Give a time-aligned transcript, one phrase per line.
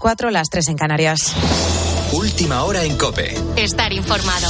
[0.00, 1.32] cuatro, las tres en Canarias.
[2.12, 3.38] Última hora en Cope.
[3.56, 4.48] Estar informado.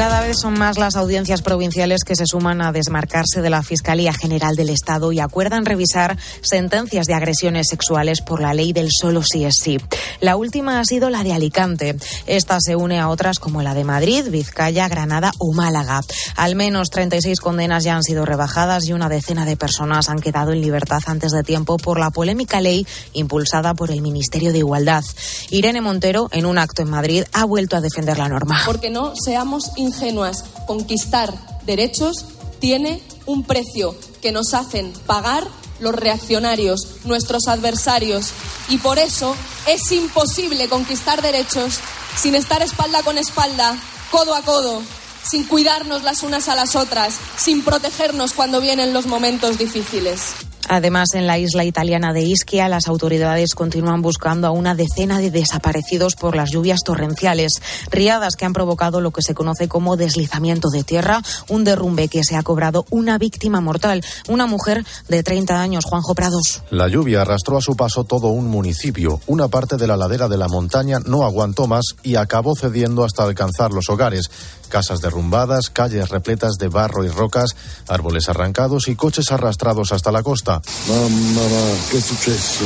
[0.00, 4.14] Cada vez son más las audiencias provinciales que se suman a desmarcarse de la Fiscalía
[4.14, 9.22] General del Estado y acuerdan revisar sentencias de agresiones sexuales por la ley del solo
[9.22, 9.76] sí es sí.
[10.20, 11.98] La última ha sido la de Alicante.
[12.26, 16.00] Esta se une a otras como la de Madrid, Vizcaya, Granada o Málaga.
[16.34, 20.52] Al menos 36 condenas ya han sido rebajadas y una decena de personas han quedado
[20.52, 25.04] en libertad antes de tiempo por la polémica ley impulsada por el Ministerio de Igualdad.
[25.50, 28.62] Irene Montero, en un acto en Madrid, ha vuelto a defender la norma.
[28.64, 30.44] Porque no seamos ingenuas.
[30.66, 31.32] Conquistar
[31.66, 32.24] derechos
[32.60, 35.46] tiene un precio que nos hacen pagar
[35.80, 38.30] los reaccionarios, nuestros adversarios.
[38.68, 39.34] Y por eso
[39.66, 41.80] es imposible conquistar derechos
[42.16, 43.76] sin estar espalda con espalda,
[44.10, 44.82] codo a codo,
[45.28, 50.49] sin cuidarnos las unas a las otras, sin protegernos cuando vienen los momentos difíciles.
[50.68, 55.30] Además, en la isla italiana de Ischia, las autoridades continúan buscando a una decena de
[55.30, 57.52] desaparecidos por las lluvias torrenciales,
[57.90, 62.22] riadas que han provocado lo que se conoce como deslizamiento de tierra, un derrumbe que
[62.24, 66.62] se ha cobrado una víctima mortal, una mujer de 30 años, Juanjo Prados.
[66.70, 69.20] La lluvia arrastró a su paso todo un municipio.
[69.26, 73.24] Una parte de la ladera de la montaña no aguantó más y acabó cediendo hasta
[73.24, 74.30] alcanzar los hogares
[74.70, 77.54] casas derrumbadas, calles repletas de barro y rocas,
[77.86, 80.62] árboles arrancados y coches arrastrados hasta la costa.
[80.88, 81.42] Mamma,
[81.90, 82.64] ¿qué suceso?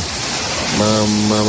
[0.78, 1.42] Mamma,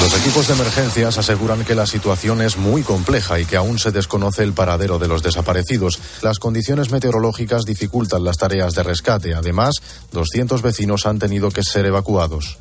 [0.00, 3.90] Los equipos de emergencias aseguran que la situación es muy compleja y que aún se
[3.90, 5.98] desconoce el paradero de los desaparecidos.
[6.22, 9.34] Las condiciones meteorológicas dificultan las tareas de rescate.
[9.34, 9.74] Además,
[10.12, 12.58] 200 vecinos han tenido que ser evacuados.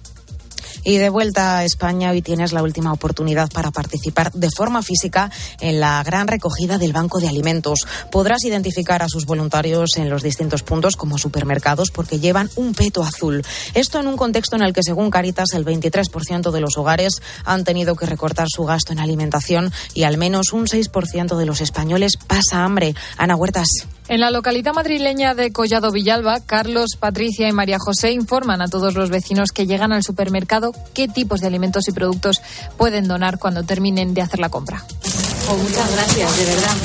[0.84, 5.32] Y de vuelta a España, hoy tienes la última oportunidad para participar de forma física
[5.60, 7.86] en la gran recogida del Banco de Alimentos.
[8.12, 13.04] Podrás identificar a sus voluntarios en los distintos puntos como supermercados porque llevan un peto
[13.04, 13.44] azul.
[13.74, 17.64] Esto en un contexto en el que, según Caritas, el 23% de los hogares han
[17.64, 22.18] tenido que recortar su gasto en alimentación y al menos un 6% de los españoles
[22.18, 22.96] pasa hambre.
[23.18, 23.68] Ana Huertas.
[24.10, 28.96] En la localidad madrileña de Collado Villalba, Carlos, Patricia y María José informan a todos
[28.96, 32.42] los vecinos que llegan al supermercado qué tipos de alimentos y productos
[32.76, 34.84] pueden donar cuando terminen de hacer la compra.
[35.50, 36.76] Pues muchas gracias, de verdad.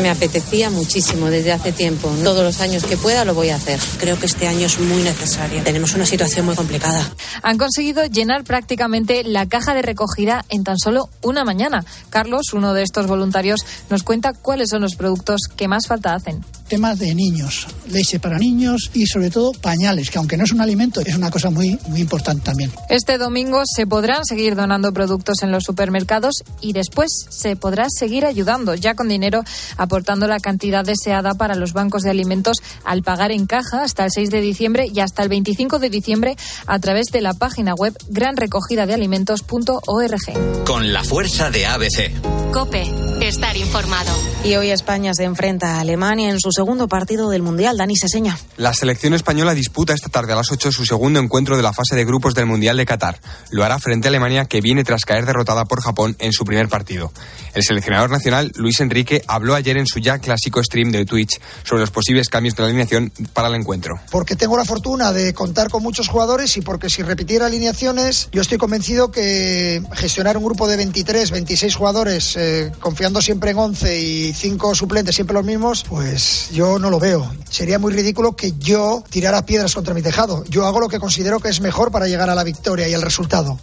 [0.00, 2.08] Me apetecía muchísimo desde hace tiempo.
[2.22, 3.80] Todos los años que pueda lo voy a hacer.
[3.98, 5.64] Creo que este año es muy necesario.
[5.64, 7.10] Tenemos una situación muy complicada.
[7.42, 11.84] Han conseguido llenar prácticamente la caja de recogida en tan solo una mañana.
[12.08, 16.44] Carlos, uno de estos voluntarios, nos cuenta cuáles son los productos que más falta hacen
[16.68, 20.60] temas de niños, leche para niños y sobre todo pañales, que aunque no es un
[20.60, 22.70] alimento, es una cosa muy, muy importante también.
[22.88, 28.26] Este domingo se podrán seguir donando productos en los supermercados y después se podrá seguir
[28.26, 29.42] ayudando, ya con dinero,
[29.76, 34.10] aportando la cantidad deseada para los bancos de alimentos al pagar en caja hasta el
[34.12, 36.36] 6 de diciembre y hasta el 25 de diciembre
[36.66, 40.64] a través de la página web granrecogidadealimentos.org.
[40.64, 42.12] Con la fuerza de ABC.
[42.52, 42.90] Cope,
[43.20, 44.10] estar informado.
[44.44, 47.76] Y hoy España se enfrenta a Alemania en sus segundo partido del Mundial.
[47.76, 48.36] Dani Seseña.
[48.56, 51.94] La selección española disputa esta tarde a las 8 su segundo encuentro de la fase
[51.94, 53.20] de grupos del Mundial de Qatar.
[53.52, 56.68] Lo hará frente a Alemania, que viene tras caer derrotada por Japón en su primer
[56.68, 57.12] partido.
[57.54, 61.82] El seleccionador nacional, Luis Enrique, habló ayer en su ya clásico stream de Twitch sobre
[61.82, 63.94] los posibles cambios de la alineación para el encuentro.
[64.10, 68.42] Porque tengo la fortuna de contar con muchos jugadores y porque si repitiera alineaciones, yo
[68.42, 74.00] estoy convencido que gestionar un grupo de 23, 26 jugadores, eh, confiando siempre en 11
[74.00, 77.30] y 5 suplentes, siempre los mismos, pues yo no lo veo.
[77.50, 80.44] Sería muy ridículo que yo tirara piedras contra mi tejado.
[80.44, 83.02] Yo hago lo que considero que es mejor para llegar a la victoria y al
[83.02, 83.58] resultado.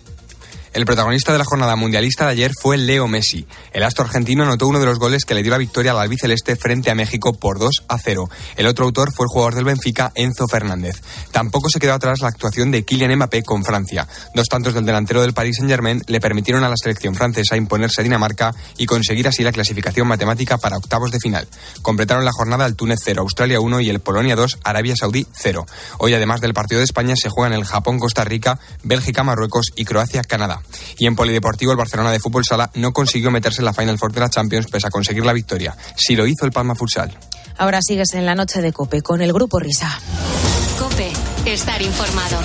[0.75, 3.47] El protagonista de la jornada mundialista de ayer fue Leo Messi.
[3.71, 6.57] El astro argentino anotó uno de los goles que le dio la victoria al albiceleste
[6.57, 8.29] frente a México por 2 a 0.
[8.57, 11.01] El otro autor fue el jugador del Benfica, Enzo Fernández.
[11.31, 14.05] Tampoco se quedó atrás la actuación de Kylian Mbappé con Francia.
[14.33, 18.03] Dos tantos del delantero del Paris Saint-Germain le permitieron a la selección francesa imponerse a
[18.03, 21.47] Dinamarca y conseguir así la clasificación matemática para octavos de final.
[21.83, 25.65] Completaron la jornada el Túnez 0, Australia 1 y el Polonia 2, Arabia Saudí 0.
[25.99, 30.65] Hoy, además del partido de España, se juegan el Japón-Costa Rica, Bélgica-Marruecos y Croacia-Canadá.
[30.97, 34.14] Y en Polideportivo, el Barcelona de Fútbol Sala no consiguió meterse en la Final Four
[34.14, 35.76] de la Champions pese a conseguir la victoria.
[35.96, 37.17] Si lo hizo el Palma Futsal.
[37.58, 40.00] Ahora sigues en la noche de Cope con el Grupo Risa.
[40.78, 41.12] Cope,
[41.46, 42.40] estar informado.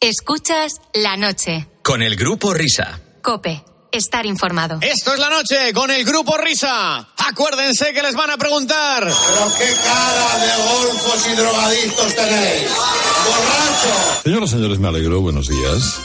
[0.00, 1.66] Escuchas la noche.
[1.82, 3.00] Con el Grupo Risa.
[3.20, 3.64] Cope,
[3.98, 4.78] estar informado.
[4.80, 7.06] Esto es la noche con el Grupo Risa.
[7.16, 9.04] Acuérdense que les van a preguntar.
[9.04, 12.70] Pero qué cara de golfos y drogadictos tenéis.
[13.26, 14.22] ¡Borracho!
[14.24, 15.20] Señoras y señores, me alegro.
[15.20, 16.00] Buenos días.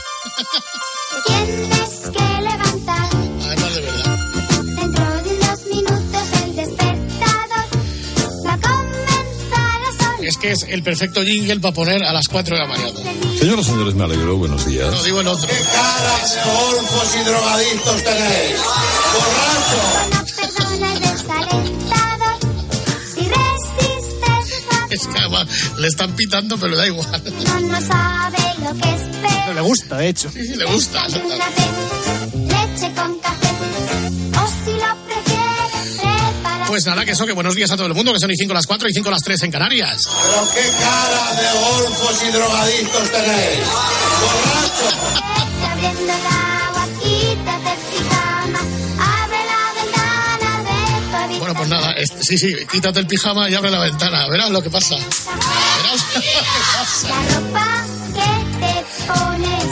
[10.26, 12.90] Es que es el perfecto jingle para poner a las 4 de la mañana.
[13.38, 14.36] Señoras y señores, me alegro.
[14.36, 14.90] Buenos días.
[14.90, 15.46] No digo el otro.
[15.46, 18.56] ¡Qué caras de golfos y drogadictos tenéis!
[19.14, 20.14] ¡Borracho!
[24.90, 25.46] Es que además
[25.78, 27.22] le están pitando, pero le da igual.
[27.68, 30.30] No sabe lo que es No le gusta, de hecho.
[30.30, 31.08] Sí, sí, le gusta.
[31.08, 33.48] leche con café.
[36.74, 38.52] Pues nada, que eso, que buenos días a todo el mundo, que son y 5
[38.52, 40.02] las 4 y 5 las 3 en Canarias.
[40.06, 43.60] ¡Pero qué caras de golfos y drogadictos tenéis!
[44.20, 44.88] ¡Borracho!
[45.70, 48.58] Abriendo el agua, quítate el pijama.
[48.98, 51.38] Abre la ventana de tu habitación.
[51.38, 54.26] Bueno, pues nada, es- sí, sí, quítate el pijama y abre la ventana.
[54.26, 54.96] Verás lo que pasa.
[54.96, 57.08] Verás lo que pasa.
[57.08, 57.84] La ropa
[58.14, 58.30] que
[58.66, 58.74] te
[59.06, 59.64] pones.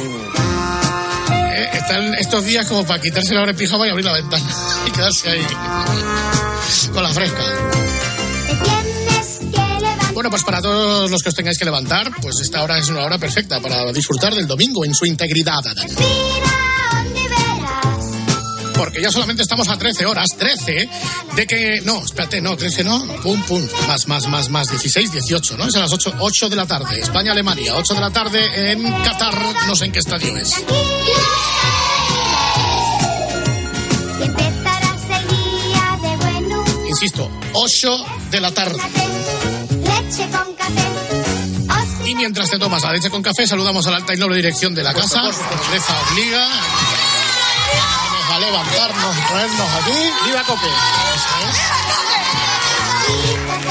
[1.59, 4.45] Eh, están estos días como para quitarse la el pijama y abrir la ventana.
[4.87, 6.52] Y quedarse ahí.
[6.93, 7.43] Con la fresca.
[10.15, 13.05] Bueno, pues para todos los que os tengáis que levantar, pues esta hora es una
[13.05, 15.63] hora perfecta para disfrutar del domingo en su integridad.
[18.75, 20.89] Porque ya solamente estamos a 13 horas, 13,
[21.37, 21.81] de que...
[21.85, 25.67] No, espérate, no, 13 no, pum, pum, más, más, más, más, 16, 18, ¿no?
[25.67, 29.35] Es a las 8, 8 de la tarde, España-Alemania, 8 de la tarde en Qatar,
[29.67, 30.63] no sé en qué estadio es.
[37.03, 38.79] Insisto, 8 de la tarde.
[38.79, 42.09] Leche con café.
[42.09, 44.73] Y mientras te tomas la leche con café, saludamos a la alta y noble dirección
[44.73, 45.21] de la casa.
[45.23, 46.47] Nobleza obliga.
[48.07, 49.93] Vamos a levantarnos y traernos aquí.
[50.27, 50.69] ¡Viva Cope!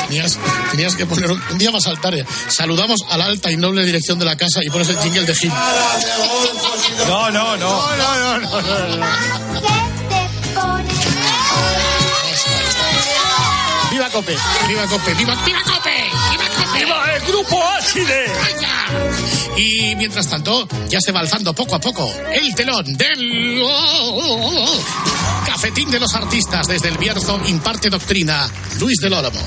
[0.07, 0.37] Tenías,
[0.71, 2.13] tenías que poner un, un día más saltar.
[2.15, 2.25] eh.
[2.49, 5.33] Saludamos a la alta y noble dirección de la casa y pones el jingle de
[5.35, 5.51] Jim.
[5.51, 7.95] ¡Caras de golfos y No, no, no.
[7.95, 9.90] no, no, no,
[14.11, 14.35] Cope!
[14.67, 15.13] ¡Viva Cope!
[15.13, 16.09] ¡Viva, viva Cope!
[16.31, 16.79] ¡Viva Cope!
[16.85, 18.25] ¡Viva el grupo Ácide!
[19.57, 23.63] Y mientras tanto, ya se va alzando poco a poco el telón del
[25.45, 26.67] cafetín de los artistas.
[26.67, 28.49] Desde el Bierzo imparte doctrina
[28.79, 29.39] Luis del.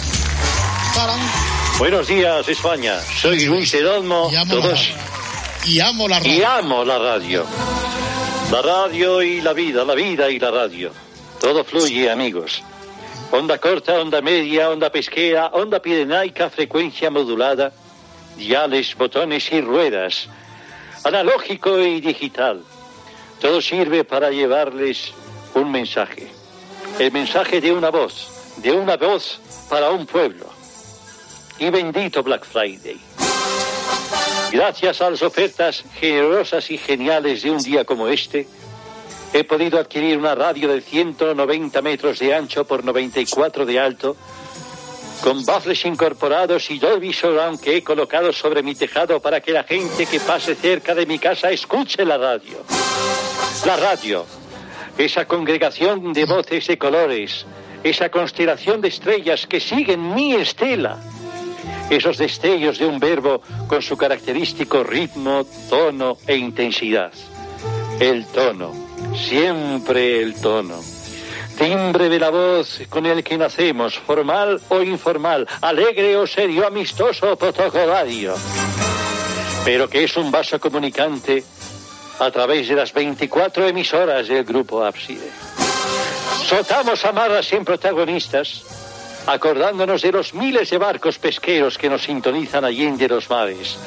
[0.94, 1.18] Tarán.
[1.78, 2.94] Buenos días, España.
[3.20, 4.28] Soy Luis Edolmo.
[4.32, 4.94] Y amo la Todos- radio.
[5.66, 6.48] Y amo la y radio.
[6.50, 7.46] amo la radio.
[8.50, 10.92] La radio y la vida, la vida y la radio.
[11.40, 12.62] Todo fluye, amigos.
[13.30, 17.72] Onda corta, onda media, onda pesquera, onda pirenaica, frecuencia modulada,
[18.36, 20.28] diales, botones y ruedas,
[21.04, 22.62] analógico y digital.
[23.40, 25.12] Todo sirve para llevarles
[25.54, 26.28] un mensaje.
[26.98, 30.46] El mensaje de una voz, de una voz para un pueblo.
[31.58, 33.00] Y bendito Black Friday.
[34.52, 38.46] Gracias a las ofertas generosas y geniales de un día como este,
[39.34, 44.16] he podido adquirir una radio de 190 metros de ancho por 94 de alto,
[45.22, 49.64] con baffles incorporados y Dolby Surround que he colocado sobre mi tejado para que la
[49.64, 52.58] gente que pase cerca de mi casa escuche la radio.
[53.66, 54.24] La radio,
[54.96, 57.44] esa congregación de voces de colores,
[57.82, 61.00] esa constelación de estrellas que siguen mi estela
[61.90, 67.12] esos destellos de un verbo con su característico ritmo, tono e intensidad.
[68.00, 68.83] El tono,
[69.16, 70.80] siempre el tono.
[71.56, 77.32] Timbre de la voz con el que nacemos, formal o informal, alegre o serio, amistoso
[77.32, 78.34] o protocolario.
[79.64, 81.44] Pero que es un vaso comunicante
[82.18, 85.30] a través de las 24 emisoras del grupo Ábside.
[86.44, 88.62] Soltamos amarras sin protagonistas,
[89.26, 93.78] acordándonos de los miles de barcos pesqueros que nos sintonizan allende los mares.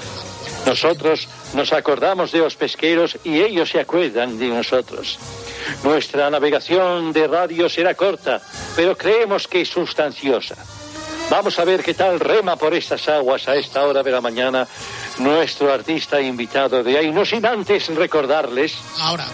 [0.67, 5.17] Nosotros nos acordamos de los pesqueros y ellos se acuerdan de nosotros.
[5.81, 8.41] Nuestra navegación de radio será corta,
[8.75, 10.55] pero creemos que es sustanciosa.
[11.29, 14.67] Vamos a ver qué tal rema por estas aguas a esta hora de la mañana
[15.19, 17.11] nuestro artista invitado de ahí.
[17.13, 19.25] No sin antes recordarles Ahora,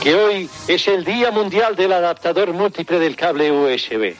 [0.00, 4.16] que hoy es el Día Mundial del Adaptador Múltiple del Cable USB.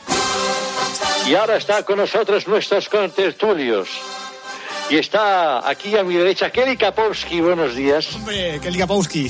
[1.27, 3.89] Y ahora está con nosotros nuestros contertulios.
[4.95, 7.41] Y está aquí a mi derecha Kelly Kapowski.
[7.41, 8.15] Buenos días.
[8.15, 9.29] Hombre, Kelly Kapowski.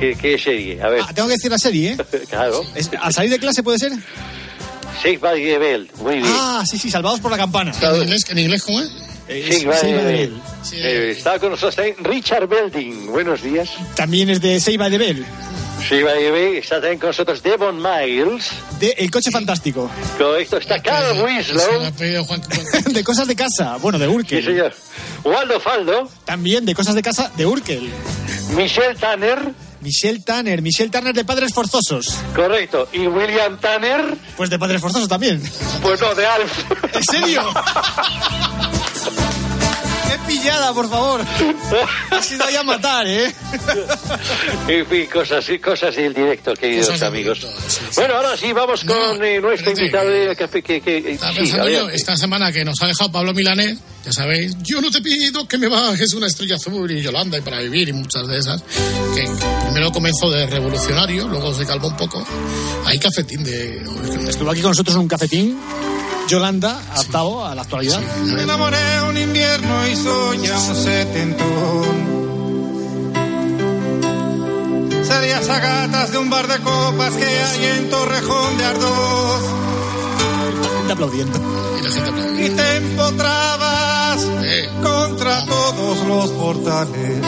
[0.00, 0.82] ¿Qué, qué serie?
[0.82, 1.96] A ver, Ah, tengo que decir la serie, ¿eh?
[2.28, 2.64] claro.
[2.74, 3.92] Es- ¿Al salir de clase puede ser?
[5.00, 5.88] Six by the Bell.
[6.02, 6.26] Muy bien.
[6.28, 7.70] Ah, sí, sí, salvados por la campana.
[7.80, 8.90] ¿En inglés, en inglés cómo es?
[9.28, 10.40] The by the Bell.
[10.72, 13.12] Eh, está con nosotros también Richard Belding.
[13.12, 13.70] Buenos días.
[13.94, 15.24] También es de Save by the Bell.
[15.92, 16.56] Six by the Bell.
[16.56, 18.50] Está también con nosotros Devon Miles.
[18.80, 19.90] De El Coche Fantástico.
[20.16, 20.56] Correcto.
[20.56, 21.92] Está Carl Winslow.
[22.94, 23.76] de Cosas de Casa.
[23.76, 24.40] Bueno, de Urkel.
[24.40, 24.72] Sí, señor.
[25.22, 26.08] Waldo Faldo.
[26.24, 27.92] También de Cosas de Casa de Urkel.
[28.56, 29.52] Michelle Tanner.
[29.82, 30.62] Michelle Tanner.
[30.62, 32.16] Michelle Tanner de Padres Forzosos.
[32.34, 32.88] Correcto.
[32.94, 34.16] ¿Y William Tanner?
[34.34, 35.42] Pues de Padres Forzosos también.
[35.82, 36.64] Pues no, de Alf.
[36.94, 37.42] ¿En serio?
[40.12, 41.24] ¡Qué pillada, por favor!
[42.10, 43.32] Ha sido ahí a matar, ¿eh?
[44.68, 47.40] En fin, cosas, cosas del directo, queridos Cosas amigos.
[47.40, 47.86] directo, sí, sí.
[47.96, 50.62] Bueno, ahora sí, vamos con eh, nuestro invitado de café.
[50.62, 54.12] Que, que, Estaba sí, pensando yo, esta semana que nos ha dejado Pablo Milanés, ya
[54.12, 57.60] sabéis, yo no te pido que me bajes una estrella azul y Yolanda y para
[57.60, 58.62] vivir y muchas de esas,
[59.14, 59.24] que
[59.64, 62.22] primero comenzó de revolucionario, luego se calmó un poco.
[62.84, 63.82] Hay cafetín de...
[64.28, 65.58] Estuvo aquí con nosotros en un cafetín.
[66.32, 68.00] Yolanda, adaptado a la actualidad.
[68.24, 69.94] Me enamoré un invierno y
[70.42, 71.94] ya un setentón.
[75.04, 79.42] Serías a gatas de un bar de copas que hay en Torrejón de Ardoz.
[80.90, 81.38] Aplaudiendo.
[81.78, 82.46] Y la gente aplaude.
[82.46, 87.26] Y te empotrabas Eh, contra todos los portales.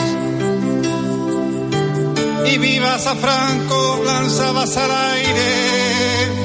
[2.51, 6.44] Y vivas a Franco, lanzabas al aire.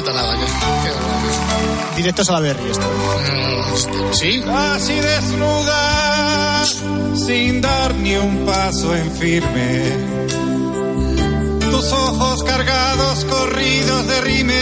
[0.00, 0.34] Nada.
[0.82, 1.96] Que barbaridad.
[1.96, 2.84] Directos a la Berry, esto.
[2.84, 6.64] No, este, sí, Así desnuda,
[7.14, 9.82] sin dar ni un paso en firme.
[11.70, 14.60] Tus ojos cargados, corridos de rímel.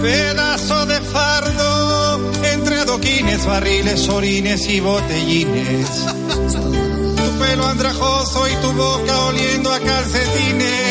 [0.02, 5.88] Pedazo de fardo entre adoquines, barriles, orines y botellines.
[6.50, 10.89] Tu pelo andrajoso y tu boca oliendo a calcetines.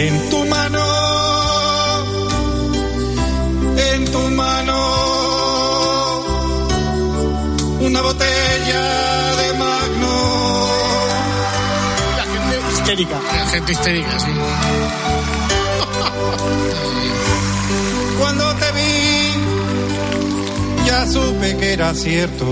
[0.00, 0.84] En tu mano,
[3.92, 4.78] en tu mano,
[7.80, 8.84] una botella
[9.40, 10.16] de magno.
[12.16, 13.16] La gente histérica.
[13.34, 14.32] La gente histérica, sí.
[18.20, 18.96] Cuando te vi,
[20.86, 22.46] ya supe que era cierto.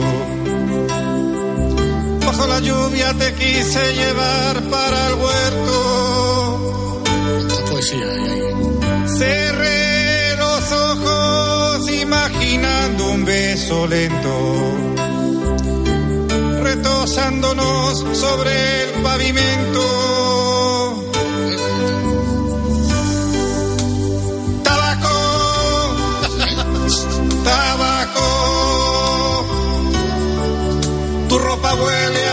[2.27, 6.16] Bajo la lluvia te quise llevar para el huerto.
[7.89, 9.77] Cerré
[10.37, 14.75] los ojos imaginando un beso lento,
[16.65, 19.83] retosándonos sobre el pavimento.
[24.65, 25.97] Tabaco,
[27.45, 28.27] tabaco,
[31.29, 32.26] tu ropa huele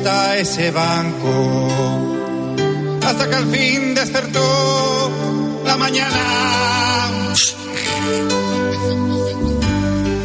[0.00, 1.68] hasta ese banco.
[3.04, 5.10] Hasta que al fin despertó
[5.66, 7.28] la mañana.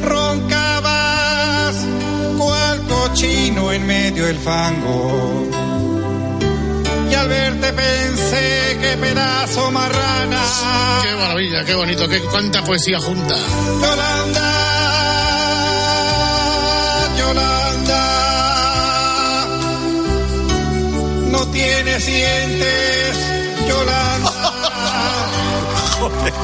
[0.02, 1.76] Roncabas
[2.38, 5.50] cual cochino en medio del fango.
[7.12, 10.42] Y al verte pensé que pedazo marrana
[11.04, 13.36] Qué maravilla, qué bonito, qué cuánta poesía junta.
[13.82, 14.55] Yolanda,
[21.46, 23.18] no tienes dientes,
[23.68, 24.32] Yolanda.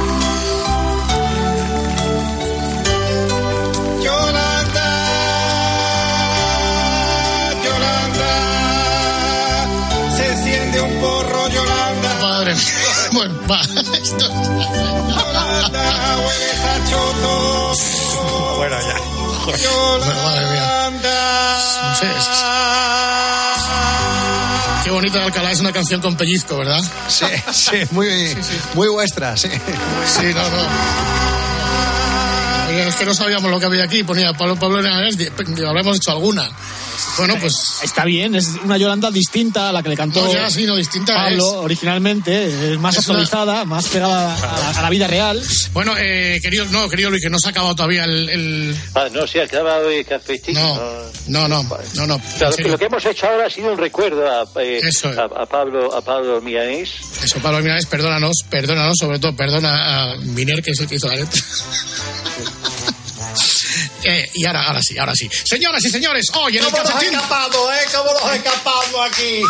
[4.03, 4.87] Yolanda,
[7.63, 8.31] Yolanda,
[10.15, 12.13] se enciende un porro, Yolanda.
[12.21, 12.63] Madre mía.
[13.13, 13.59] Bueno, va.
[13.61, 14.25] Esto...
[15.09, 17.73] Yolanda, hueles a choto.
[18.57, 18.95] Bueno, ya.
[19.45, 20.61] Bueno, madre mía.
[20.61, 21.19] Yolanda.
[21.89, 22.29] No sé, es-
[24.83, 26.81] Qué bonito de Alcalá es una canción con pellizco, ¿verdad?
[27.07, 28.07] Sí, sí, muy,
[28.73, 29.47] muy vuestra, sí.
[30.07, 30.67] Sí, no, no.
[32.87, 34.03] Es que no sabíamos lo que había aquí.
[34.03, 34.81] Ponía Pablo Pablo
[35.17, 35.29] di-
[35.65, 36.49] habremos hecho alguna.
[37.17, 37.53] Bueno, pues.
[37.83, 40.75] Está bien, es una Yolanda distinta a la que le cantó No, ya sí, no,
[40.75, 41.55] distinta Pablo es.
[41.57, 45.41] originalmente, es más Es una- actualizada, más pegada a la, a la vida real.
[45.73, 48.29] Bueno, eh, querido, no, querido Luis, que no se ha acabado todavía el.
[48.29, 50.55] el- Ah, no se ha acabado el cafetín.
[50.55, 50.75] No,
[51.27, 51.63] no, no,
[51.95, 52.15] no, no.
[52.15, 54.79] O sea, lo, que, lo que hemos hecho ahora ha sido un recuerdo a, eh,
[54.83, 55.17] Eso es.
[55.17, 56.91] a, a Pablo a Pablo Milanés.
[57.23, 61.07] Eso, Pablo Milanés, perdónanos, perdónanos, sobre todo perdona a Miner, que es el que hizo
[61.07, 61.41] la letra.
[64.03, 65.29] Eh, y ahora, ahora sí, ahora sí.
[65.45, 67.15] Señoras y señores, hoy en el ¿Cómo nos ha cafetín.
[67.15, 67.85] escapado, eh?
[67.95, 69.41] ¿Cómo nos ha escapado aquí?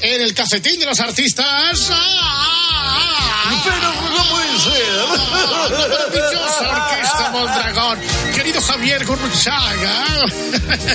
[0.00, 1.88] En el cafetín de los artistas.
[1.90, 3.60] ¡ah!
[3.64, 4.92] Pero no puede ser.
[4.94, 7.98] La maravillosa orquesta orquesta Mondragón.
[8.42, 10.04] Querido Javier Gurruchaga.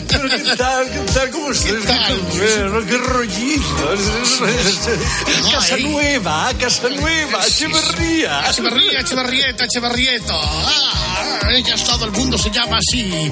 [0.10, 0.90] Pero ¿Qué tal?
[0.92, 1.30] ¿Qué tal?
[1.32, 1.72] ¿Cómo estás?
[1.72, 2.20] ¿Qué tal?
[2.20, 4.42] Bueno, qué rollizos.
[5.52, 8.42] Casa nueva, casa nueva, Echeverría.
[8.50, 10.34] Echeverría, Echeverrieta, Echeverrieto.
[10.42, 13.32] Ah, ya todo el mundo se llama así.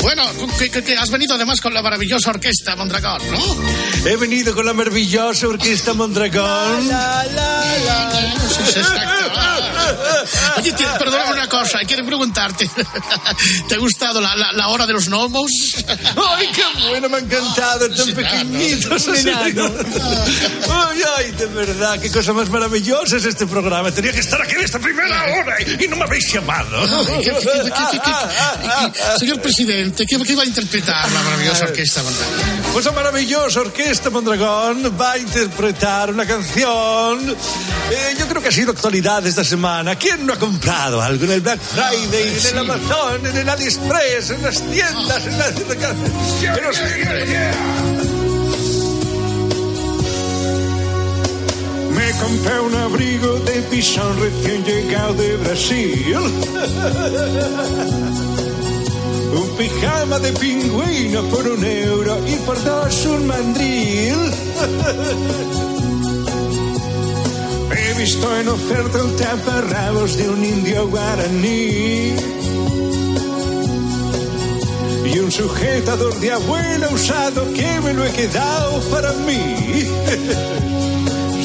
[0.00, 0.22] Bueno,
[0.58, 4.08] que, que- que has venido además con la maravillosa orquesta Mondragón, ¿no?
[4.08, 6.88] He venido con la maravillosa orquesta Mondragón.
[8.50, 9.40] Sí, sí, exacto.
[10.58, 12.68] Oye, tío, perdóname una cosa, quiero preguntarte.
[13.68, 15.50] ¿Te ha gustado la, la- la hora de los gnomos?
[16.36, 17.08] ¡Ay, qué bueno!
[17.08, 19.06] Me ha encantado, tan pequeñitos.
[19.08, 19.70] Un enano.
[20.70, 21.30] ¡Ay, ay!
[21.32, 23.90] De verdad, qué cosa más maravillosa es este programa.
[23.90, 26.78] Tenía que estar aquí en esta primera hora y, no me habéis llamado.
[26.80, 27.24] Ay,
[28.92, 32.34] ¿qué- Señor presidente, ¿qué, qué va a interpretar la maravillosa orquesta Mondragón?
[32.72, 37.36] Pues la maravillosa orquesta Mondragón va a interpretar una canción.
[37.90, 39.79] eh, yo creo que ha sido actualidad esta semana.
[39.98, 44.30] ¿Quién no ha comprado algo en el Black Friday, en el Amazon, en el AliExpress,
[44.30, 45.54] en las tiendas, en las.
[45.58, 46.80] los-
[51.96, 56.16] Me compré un abrigo de pisón recién llegado de Brasil.
[59.32, 64.16] Un pijama de pingüino por un euro y por dos un mandril.
[67.72, 72.14] He visto en oferta el taparrabos de un indio guaraní.
[75.12, 79.84] Y un sujetador de abuela usado que me lo he quedado para mí.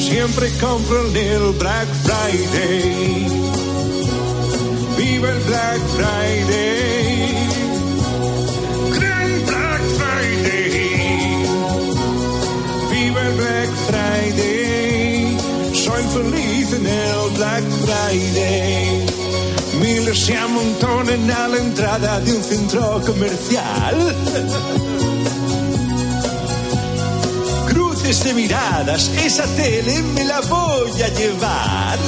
[0.08, 3.26] Siempre compro en el Black Friday.
[4.96, 7.36] Viva el Black Friday.
[8.98, 11.46] Gran Black Friday.
[12.90, 14.85] Viva el Black Friday.
[16.16, 19.06] Feliz en el Black Friday.
[19.78, 24.16] Miles se amontonan a la entrada de un centro comercial.
[27.68, 31.98] Cruces de miradas, esa tele me la voy a llevar.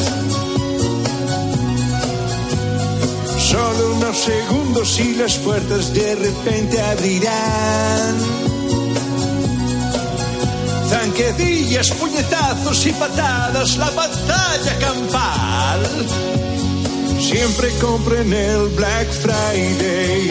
[3.38, 8.47] Solo unos segundos y las puertas de repente abrirán.
[11.18, 15.80] Zanquedillas, puñetazos y patadas, la batalla campal.
[17.18, 20.30] Siempre compro en el Black Friday.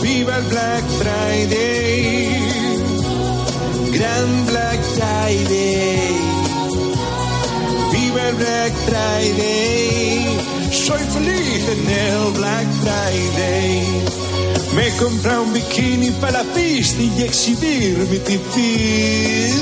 [0.00, 2.38] Viva el Black Friday.
[3.94, 6.16] Gran Black Friday.
[7.92, 10.38] Viva el Black Friday.
[10.70, 14.23] Soy feliz en el Black Friday.
[14.74, 19.54] Me compré un bikini para la pista y exhibir mi tipín.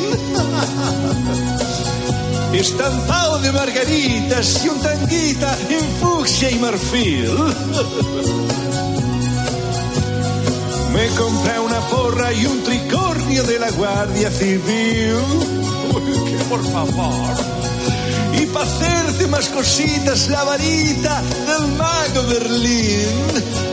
[2.55, 7.31] Estampado de margaritas y un tanguita en fucsia y marfil.
[10.95, 15.15] Me compré una porra y un tricornio de la Guardia Civil.
[15.95, 17.37] Uy, por favor.
[18.41, 23.72] Y para hacerte más cositas, la varita del mago Berlín.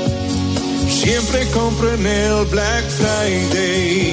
[1.01, 4.09] Siempre compro en el Black Friday.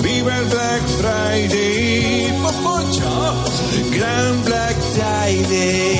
[0.00, 3.34] Viva el Black Friday, Popocho.
[3.90, 5.98] Gran Black Friday.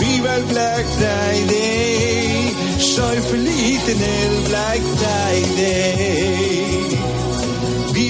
[0.00, 2.56] Viva el Black Friday.
[2.78, 6.71] Soy feliz en el Black Friday.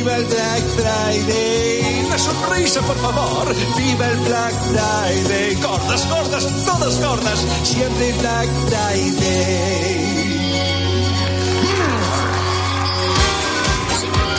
[0.02, 2.04] Viva el Black Friday.
[2.04, 3.54] Una sonrisa, por favor.
[3.76, 5.54] Viva el Black Friday.
[5.62, 7.46] Gordas, gordas, todas gordas.
[7.62, 9.92] Siempre Black Friday.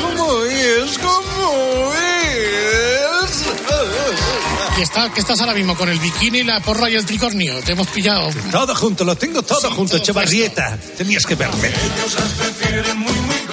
[0.02, 1.00] ¿Cómo es?
[1.00, 3.44] ¿Cómo es?
[4.76, 7.62] ¿Qué, está, ¿Qué estás ahora mismo con el bikini, la porra y el tricornio?
[7.62, 8.30] Te hemos pillado.
[8.52, 10.78] Todo junto, lo tengo todo Sí, junto, todo Echevarrieta.
[10.98, 11.70] Tenías que verme.
[11.70, 13.53] Está ya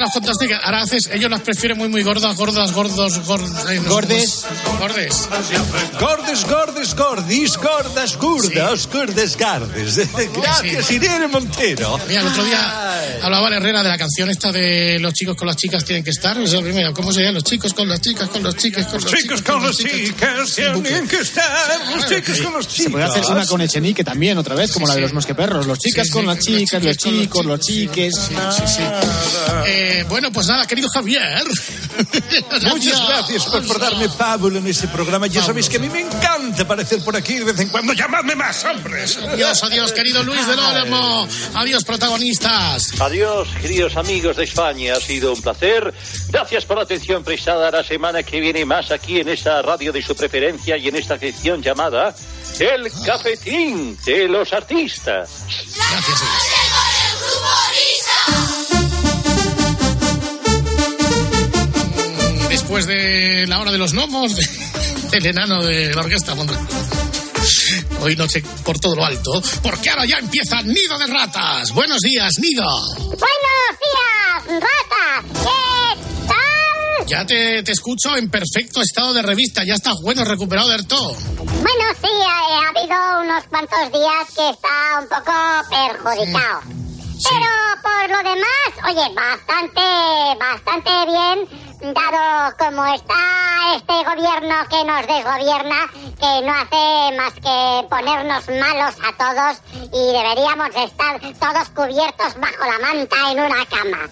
[0.00, 0.60] las fantásticas.
[0.64, 3.64] Ahora haces, ellos las prefieren muy, muy gordas, gordas, gordos, gordas.
[3.66, 4.46] ay, no sé Gordes.
[4.78, 5.28] Gordes.
[6.00, 10.00] Gordes, gordes, gordis, gordas, gurdas, gordes, gardes.
[10.34, 11.98] Gracias, Irene Montero.
[12.08, 15.56] Mira, el otro día hablaba Herrera de la canción esta de los chicos con las
[15.56, 16.36] chicas tienen que estar.
[16.38, 16.92] Es la primera.
[16.92, 17.30] ¿Cómo sería?
[17.32, 21.06] Los chicos con las chicas, con los chicos, con los Chicos con las chicas, tienen
[21.08, 21.44] que estar.
[21.94, 23.48] Los chicos con los Se puede hacer una chicos.
[23.48, 25.02] con Echenique también, otra vez, como Sí, la de sí.
[25.02, 25.66] los mosqueperros.
[25.66, 28.14] Los chicas Sí, con sí, las los chicas, los chicos los chicos, los chicos, chiques.
[28.16, 28.34] Sí,
[28.66, 28.82] sí, sí.
[29.66, 31.44] Eh, bueno, pues nada, querido Javier.
[32.70, 35.26] Muchas gracias por, por darme pábulo en ese programa.
[35.26, 37.92] Ya sabéis que a mí me encanta aparecer por aquí de vez en cuando.
[37.92, 39.18] ¡Llamadme más, hombres!
[39.18, 41.26] Adiós, adiós, querido Luis del Olmo.
[41.54, 43.00] Adiós, protagonistas.
[43.00, 44.94] Adiós, queridos amigos de España.
[44.94, 45.92] Ha sido un placer.
[46.28, 47.70] Gracias por la atención prestada.
[47.70, 51.18] La semana que viene más aquí en esta radio de su preferencia y en esta
[51.18, 52.14] sección llamada
[52.58, 55.30] El Cafetín de los Artistas.
[55.76, 56.22] Gracias,
[62.64, 64.48] Después de la hora de los gnomos, de-
[65.10, 66.34] del enano de la orquesta.
[68.00, 71.72] Hoy noche por todo lo alto, porque ahora ya empieza Nido de Ratas.
[71.72, 72.64] Buenos días, Nido.
[73.00, 73.20] Buenos
[73.84, 75.42] días, ratas.
[75.44, 77.06] ¿Qué tal?
[77.06, 79.62] Ya te, te escucho en perfecto estado de revista.
[79.62, 81.14] Ya estás bueno, recuperado del todo.
[81.36, 85.32] Bueno, sí, ha, ha habido unos cuantos días que está un poco
[85.68, 86.62] perjudicado.
[87.30, 87.46] Pero
[87.82, 89.80] por lo demás, oye, bastante,
[90.38, 93.14] bastante bien, dado como está
[93.76, 95.86] este gobierno que nos desgobierna,
[96.18, 99.58] que no hace más que ponernos malos a todos
[99.92, 104.08] y deberíamos estar todos cubiertos bajo la manta en una cama.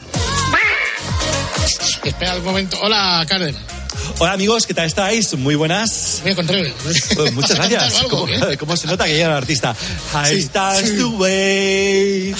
[2.04, 2.76] Espera un momento.
[2.82, 3.81] Hola, Karen.
[4.18, 5.34] Hola amigos, ¿qué tal estáis?
[5.36, 6.20] Muy buenas.
[6.24, 6.72] Me encontré.
[7.16, 7.96] Pues muchas gracias.
[8.02, 8.56] Algo, ¿Cómo, ¿eh?
[8.56, 9.74] cómo se nota que llega el artista?
[10.14, 10.96] I Sí, start sí.
[10.98, 12.36] to wait.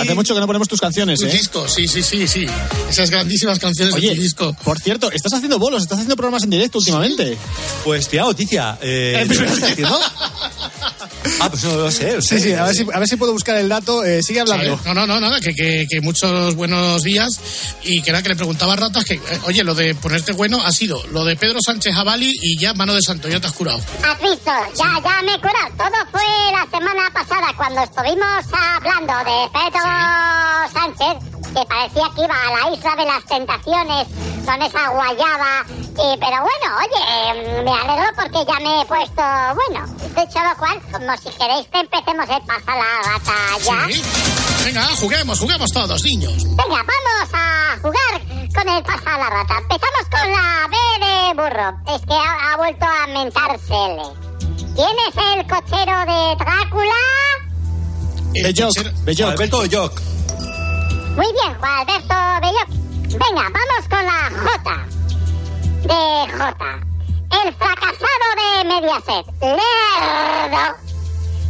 [0.00, 1.30] Hace mucho que no ponemos tus canciones, Tu ¿eh?
[1.32, 2.46] disco, sí, sí, sí, sí.
[2.88, 4.56] Esas grandísimas canciones de Oye, tu disco.
[4.64, 7.36] por cierto, estás haciendo bolos, estás haciendo programas en directo últimamente.
[7.84, 8.78] Pues tía noticia.
[8.80, 10.00] Eh, ¿qué estás haciendo?
[11.38, 12.20] Ah, pues no lo sé.
[12.22, 14.04] Sí, sí, a ver si, a ver si puedo buscar el dato.
[14.04, 14.80] Eh, sigue hablando.
[14.86, 17.40] No, no, no, nada, que, que, que muchos buenos días
[17.82, 20.58] y que era que le preguntaba a Ratas que, eh, oye, lo de ponerte bueno
[20.64, 23.52] ha sido lo de Pedro Sánchez Javali y ya mano de santo, ya te has
[23.52, 23.78] curado.
[24.02, 24.50] ¿Has visto?
[24.76, 25.68] Ya, ya me he curado.
[25.76, 26.22] Todo fue
[26.52, 29.82] la semana pasada cuando estuvimos hablando de Pedro
[30.72, 34.06] Sánchez, que parecía que iba a la isla de las tentaciones
[34.44, 35.64] con esa guayaba.
[35.66, 39.22] Y, pero bueno, oye, eh, me alegro porque ya me he puesto
[39.54, 39.86] bueno.
[40.14, 43.86] Dicho lo cual, como si queréis que empecemos el pasa la gata ya.
[43.88, 44.02] Sí.
[44.66, 46.44] Venga, juguemos, juguemos todos, niños.
[46.44, 48.20] Venga, vamos a jugar
[48.54, 49.58] con el pasa a la rata.
[49.58, 51.96] Empezamos con la B de burro.
[51.96, 54.02] Es que ha, ha vuelto a mentarse L.
[54.74, 56.94] ¿Quién es el cochero de Drácula?
[58.42, 59.30] Belloc, Belloc.
[59.30, 60.00] Alberto Belloc.
[61.16, 62.68] Muy bien, Juan Alberto Belloc.
[63.08, 64.86] Venga, vamos con la J.
[65.82, 66.56] De J.
[67.42, 69.26] El fracasado de Mediaset.
[69.40, 70.76] Lerdo.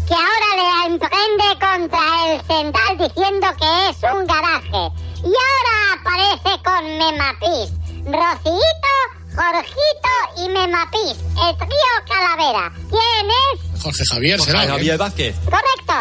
[0.06, 4.82] Que ahora le emprende contra el Central diciendo que es un garaje.
[5.24, 7.72] Y ahora aparece con Memapis.
[8.04, 8.94] Rocito,
[9.36, 11.16] Jorgito y Memapis.
[11.36, 12.72] El trío Calavera.
[12.88, 13.82] ¿Quién es?
[13.82, 14.64] Jorge Javier, será.
[14.64, 14.68] ¿eh?
[14.68, 15.34] Javier Vázquez.
[15.44, 15.94] Correcto.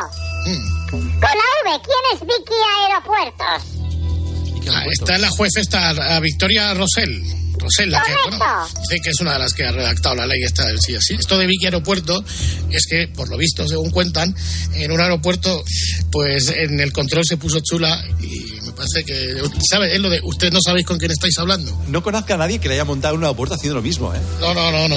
[0.91, 4.71] Con la V, ¿quién es Vicky Aeropuertos?
[4.71, 7.21] Ah, está la juez esta, a Victoria Rosell.
[7.57, 8.37] Rosell, la que, Correcto.
[8.37, 10.95] bueno, dice que es una de las que ha redactado la ley esta del sí
[10.95, 11.15] así.
[11.15, 12.23] Esto de Vicky Aeropuerto
[12.71, 14.35] es que, por lo visto, según cuentan,
[14.73, 15.63] en un aeropuerto,
[16.11, 19.93] pues en el control se puso chula y parece que, ¿sabe?
[19.95, 21.71] Es lo de, ustedes no sabéis con quién estáis hablando.
[21.87, 24.19] No conozco a nadie que le haya montado una puerta haciendo lo mismo, ¿eh?
[24.39, 24.95] No, no, no, no.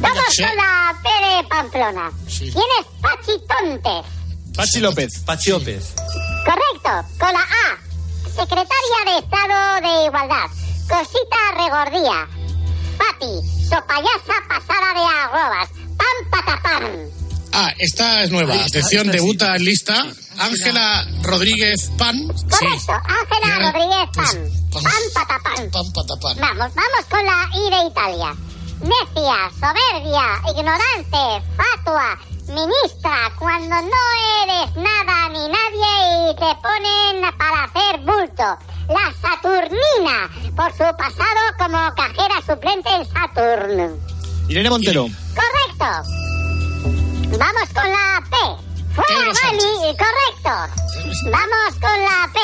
[0.00, 0.42] Vamos Sí.
[0.42, 2.10] con la P de Pamplona.
[2.28, 2.50] Sí.
[2.52, 4.10] ¿Quién es Pachi Tontes?
[4.56, 5.18] Pachi López.
[5.24, 5.92] Pachi López.
[6.44, 7.08] Correcto.
[7.18, 7.78] Con la A.
[8.28, 10.46] Secretaria de Estado de Igualdad.
[10.88, 12.28] Cosita regordía.
[12.98, 13.48] Papi.
[13.68, 15.68] Sopayasa pasada de arrobas.
[15.96, 16.84] Pam patapam.
[17.56, 18.54] Ah, esta es nueva.
[18.54, 20.04] Atención, debuta en lista
[20.38, 22.26] Ángela Rodríguez Pan.
[22.26, 22.92] Correcto.
[22.92, 24.34] Ángela Y ahora, Rodríguez pues,
[24.72, 24.82] Pam.
[24.82, 25.70] Pam patapam.
[25.70, 26.36] Pam, patapam.
[26.40, 28.34] Vamos, vamos con la I de Italia.
[28.80, 34.02] Necia, soberbia, ignorante, fatua, ministra, cuando no
[34.42, 38.58] eres nada ni nadie y te ponen para hacer bulto.
[38.88, 44.00] La Saturnina, por su pasado como cajera suplente en Saturn.
[44.48, 45.06] Irene Montero.
[45.34, 46.33] Correcto.
[47.38, 48.36] Vamos con la P.
[48.94, 51.30] Fue Pedro a Bali, correcto.
[51.30, 52.38] Vamos con la P.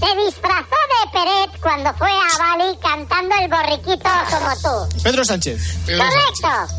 [0.00, 5.02] Se disfrazó de Peret cuando fue a Bali cantando el borriquito como tú.
[5.02, 5.60] Pedro Sánchez.
[5.86, 6.74] Pedro Correcto.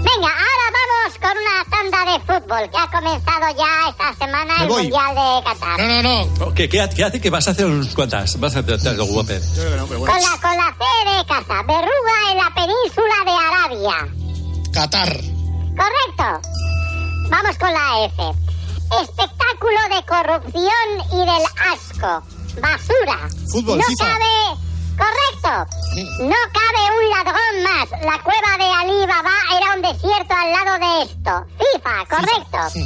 [0.00, 4.62] Venga, ahora vamos con una tanda de fútbol que ha comenzado ya esta semana Me
[4.62, 4.82] el voy.
[4.84, 5.80] Mundial de Qatar.
[5.80, 6.54] No, no, no.
[6.54, 8.38] ¿Qué, qué, qué hace que vas a hacer unas cuantas?
[8.38, 9.32] Vas a hacer algo guapo.
[9.32, 11.62] Con la, con la C de casa.
[11.62, 14.08] Verruga en la península de Arabia.
[14.72, 15.37] Qatar.
[15.78, 16.48] Correcto.
[17.30, 18.22] Vamos con la F.
[19.02, 22.22] Espectáculo de corrupción y del asco.
[22.60, 23.28] Basura.
[23.52, 24.04] Fútbol, no FIFA.
[24.04, 24.58] cabe.
[24.98, 25.76] Correcto.
[26.24, 27.90] No cabe un ladrón más.
[28.02, 31.46] La cueva de Ali Baba era un desierto al lado de esto.
[31.58, 32.80] FIFA, correcto.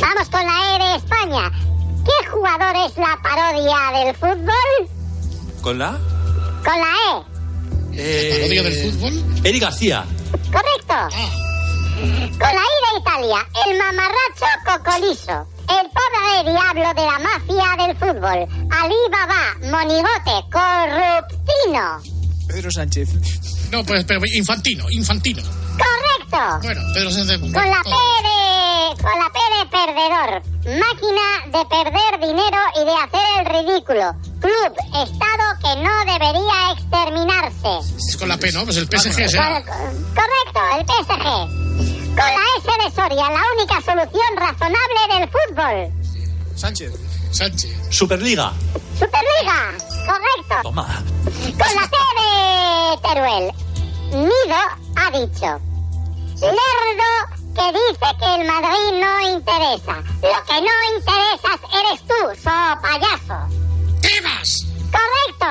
[0.00, 1.50] Vamos con la E de España.
[2.04, 4.88] ¿Qué jugador es la parodia del fútbol?
[5.62, 5.92] ¿Con la?
[6.64, 7.24] Con la
[7.94, 9.24] Eh, parodia del fútbol?
[9.44, 10.04] Eric García.
[10.04, 10.50] E.
[10.50, 11.16] Correcto.
[11.98, 15.46] Con la I de Italia, el mamarracho cocoliso.
[15.68, 18.68] El pobre diablo de la mafia del fútbol.
[18.70, 22.02] Ali Baba, monigote, corruptino.
[22.48, 23.08] Pedro Sánchez.
[23.70, 25.42] No, pues, pero infantino, infantino.
[25.42, 26.58] Correcto.
[26.62, 27.40] Bueno, Pedro Sánchez.
[27.40, 28.51] Con la P de,
[29.00, 30.42] con la P de perdedor.
[30.78, 34.14] Máquina de perder dinero y de hacer el ridículo.
[34.40, 38.18] Club, estado que no debería exterminarse.
[38.18, 38.64] Con la P, ¿no?
[38.64, 39.36] Pues el PSG.
[39.36, 39.64] Cor-
[40.14, 41.24] correcto, el PSG.
[42.12, 46.56] Con la S de Soria, la única solución razonable del fútbol.
[46.56, 46.92] Sánchez.
[47.32, 47.70] Sánchez.
[47.90, 48.52] Superliga.
[48.98, 49.72] Superliga.
[50.06, 50.54] Correcto.
[50.62, 51.02] Toma.
[51.24, 53.52] Con la T de Teruel.
[54.10, 54.56] Nido
[54.96, 55.60] ha dicho.
[56.40, 59.96] Lerdo que dice que el Madrid no interesa.
[60.22, 63.38] Lo que no interesas eres tú, so payaso.
[64.00, 64.66] ¡Tebas!
[64.92, 65.50] Correcto.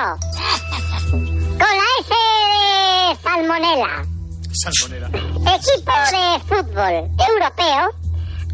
[1.10, 2.14] Con la S
[2.48, 4.04] de Salmonela.
[4.52, 5.08] Salmonera.
[5.08, 8.02] Equipo de fútbol europeo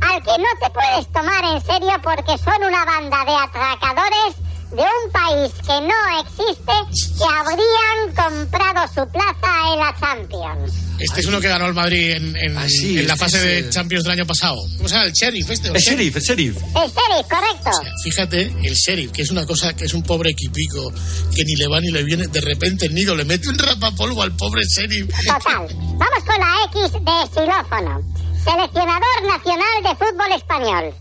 [0.00, 4.82] al que no te puedes tomar en serio porque son una banda de atracadores de
[4.82, 6.72] un país que no existe
[7.18, 10.74] que habrían comprado su plaza en la Champions.
[10.98, 13.58] Este es uno que ganó el Madrid en, en- Ah, sí, en la fase de
[13.60, 14.56] el- Champions del año pasado.
[14.76, 15.06] ¿Cómo se llama?
[15.06, 15.70] El sheriff este.
[15.70, 16.56] o El sheriff, el sheriff.
[16.56, 17.70] El sheriff, correcto.
[18.02, 20.92] Fíjate, el sheriff, que es una cosa que es un pobre equipico
[21.34, 22.26] que ni le va ni le viene.
[22.26, 25.08] De repente el nido le mete un rapapolvo al pobre sheriff.
[25.26, 25.68] Total.
[25.72, 28.02] Vamos con la X de xilófono.
[28.44, 30.94] Seleccionador nacional de fútbol español.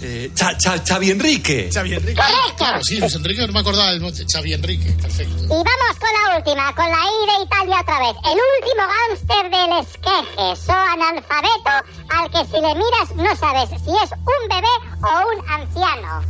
[0.00, 1.70] Eh, Cha- Cha- Xavi Enrique.
[1.72, 2.14] Xavi Enrique.
[2.20, 2.56] Correcto.
[2.58, 4.24] Claro, sí, Luis Enrique, no me acordaba del mote.
[4.30, 5.44] Xavi Enrique, perfecto.
[5.44, 8.16] Y vamos con la última, con la I de Italia otra vez.
[8.24, 11.74] El último gángster del esqueje, so analfabeto,
[12.10, 16.22] al que si le miras no sabes si es un bebé o un anciano.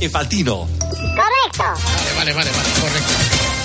[0.00, 0.68] Infantino.
[0.90, 1.64] Correcto.
[1.64, 3.55] Vale, vale, vale, vale, correcto.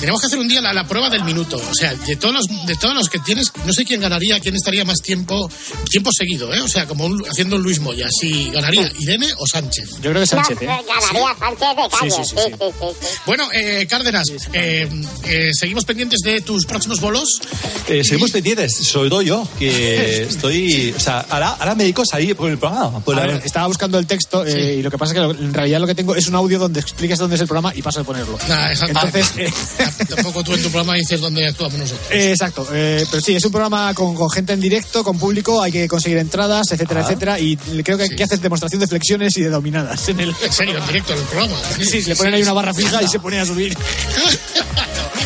[0.00, 1.56] Tenemos que hacer un día la, la prueba del minuto.
[1.56, 4.54] O sea, de todos los, de todos los que tienes, no sé quién ganaría, quién
[4.54, 5.50] estaría más tiempo,
[5.88, 6.60] tiempo seguido, ¿eh?
[6.60, 8.06] O sea, como un- haciendo un Luis Moya.
[8.20, 9.90] Si ganaría Irene o Sánchez.
[10.02, 10.66] Yo creo que Sánchez, ¿eh?
[10.66, 12.10] ganaría Sánchez de calle.
[12.10, 12.74] Sí, Sí, sí, sí, sí, sí.
[12.80, 13.06] sí, sí.
[13.26, 14.88] Bueno, eh, Cárdenas, eh,
[15.24, 17.40] eh, seguimos pendientes de tus próximos bolos.
[17.88, 20.92] Eh, seguimos pendientes, sobre todo yo, que estoy.
[20.96, 23.00] O sea, ahora, ahora me dedico a salir por el programa.
[23.00, 25.20] por A la- ver, estaba buscando el texto eh, y lo que pasa es que
[25.20, 27.72] lo- en realidad lo que tengo es un audio donde explicas dónde es el programa
[27.74, 28.38] y paso de ponerlo.
[28.48, 29.52] Nah, esa- Entonces, eh,
[30.14, 32.06] Tampoco tú en tu programa dices dónde actuamos nosotros.
[32.10, 35.62] eh, exacto, eh, pero sí, es un programa con, con gente en directo, con público,
[35.62, 37.04] hay que conseguir entradas, etcétera, Ah.
[37.04, 38.16] etcétera, y creo que, Sí.
[38.16, 40.34] que haces demostración de flexiones y de dominadas en el...
[40.42, 41.56] En serio, en directo en el programa.
[41.86, 43.76] Sí, le ponen ahí una barra fija y se pone a subir.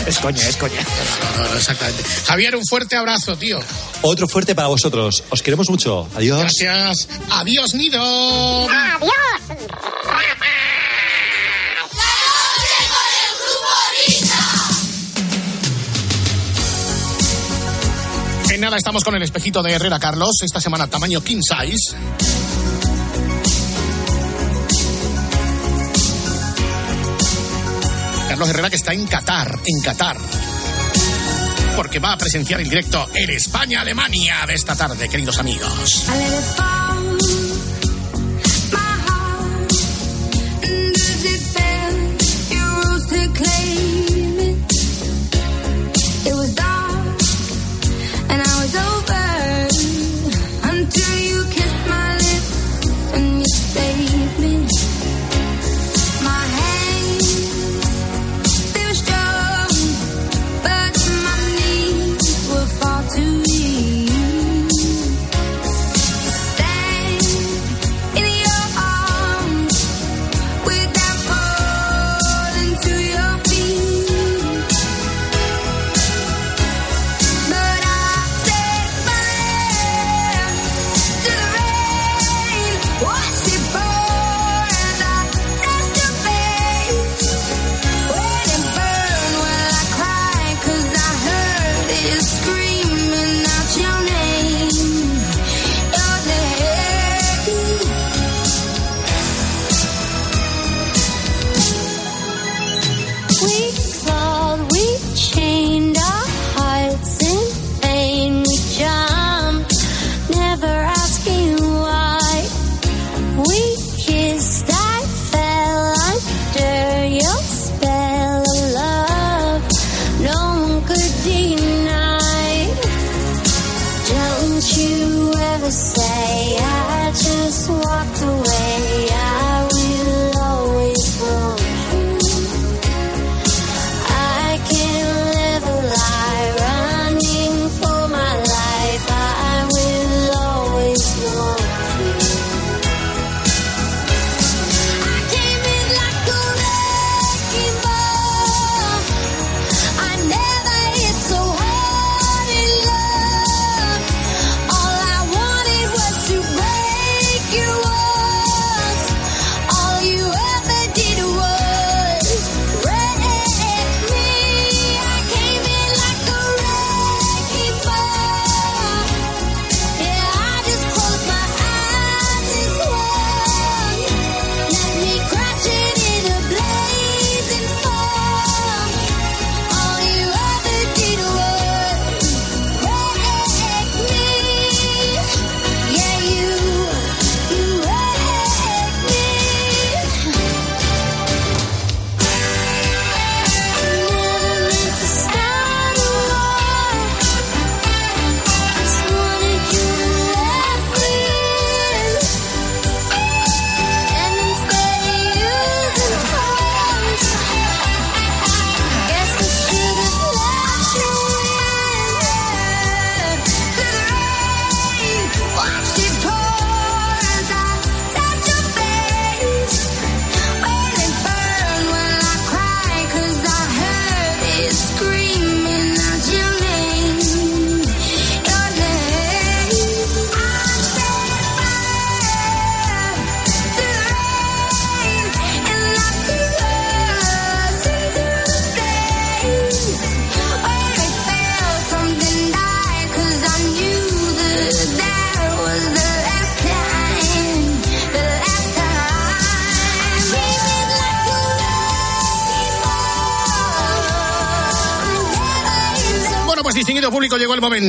[0.07, 0.81] Es coña, es coña.
[1.37, 2.03] No, no, exactamente.
[2.27, 3.61] Javier, un fuerte abrazo, tío.
[4.01, 5.23] Otro fuerte para vosotros.
[5.29, 6.09] Os queremos mucho.
[6.17, 6.41] Adiós.
[6.41, 7.07] Gracias.
[7.31, 8.01] Adiós, Nido.
[8.69, 9.11] ¡Adiós!
[18.61, 20.43] En nada, estamos con el espejito de Herrera Carlos.
[20.43, 21.97] Esta semana tamaño king size.
[28.29, 30.19] Carlos Herrera que está en Qatar, en Qatar.
[31.75, 36.05] Porque va a presenciar el directo en España-Alemania de esta tarde, queridos amigos.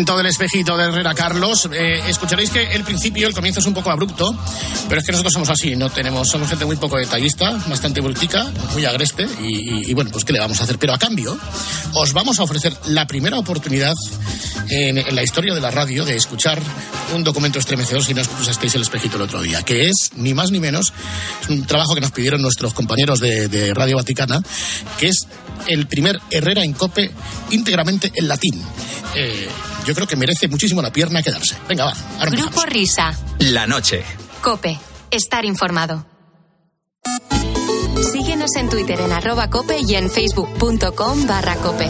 [0.01, 1.69] Momento del espejito de Herrera Carlos.
[1.71, 4.35] Eh, escucharéis que el principio, el comienzo es un poco abrupto,
[4.89, 8.49] pero es que nosotros somos así, no tenemos, somos gente muy poco detallista, bastante brutica,
[8.73, 10.79] muy agreste, y, bueno, pues ¿qué le vamos a hacer?
[10.79, 11.37] Pero a cambio,
[11.93, 13.93] os vamos a ofrecer la primera oportunidad
[14.69, 16.59] en la historia de la radio de escuchar
[17.13, 20.51] un documento estremecedor si no escuchasteis el espejito el otro día, que es ni más
[20.51, 20.93] ni menos,
[21.41, 24.41] es un trabajo que nos pidieron nuestros compañeros de, de Radio Vaticana,
[24.97, 25.27] que es
[25.67, 27.11] el primer Herrera en Cope
[27.51, 28.61] íntegramente en latín.
[29.15, 29.47] Eh,
[29.85, 31.55] yo creo que merece muchísimo la pierna quedarse.
[31.67, 32.53] Venga, va, ahora empezamos.
[32.53, 33.17] Grupo Risa.
[33.39, 34.03] La noche.
[34.41, 34.79] Cope.
[35.09, 36.05] Estar informado.
[38.11, 41.89] Síguenos en Twitter en arroba cope y en facebook.com barra cope.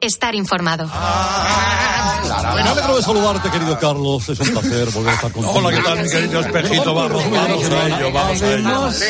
[0.00, 0.86] Estar informado.
[2.54, 4.26] Me alegro de saludarte, querido Carlos.
[4.30, 5.52] Es un placer volver a estar contigo.
[5.54, 6.94] Hola, ¿qué tal, mi querido espejito?
[6.94, 8.68] Vamos, vamos a ello, vamos a ello.
[8.68, 9.02] Además,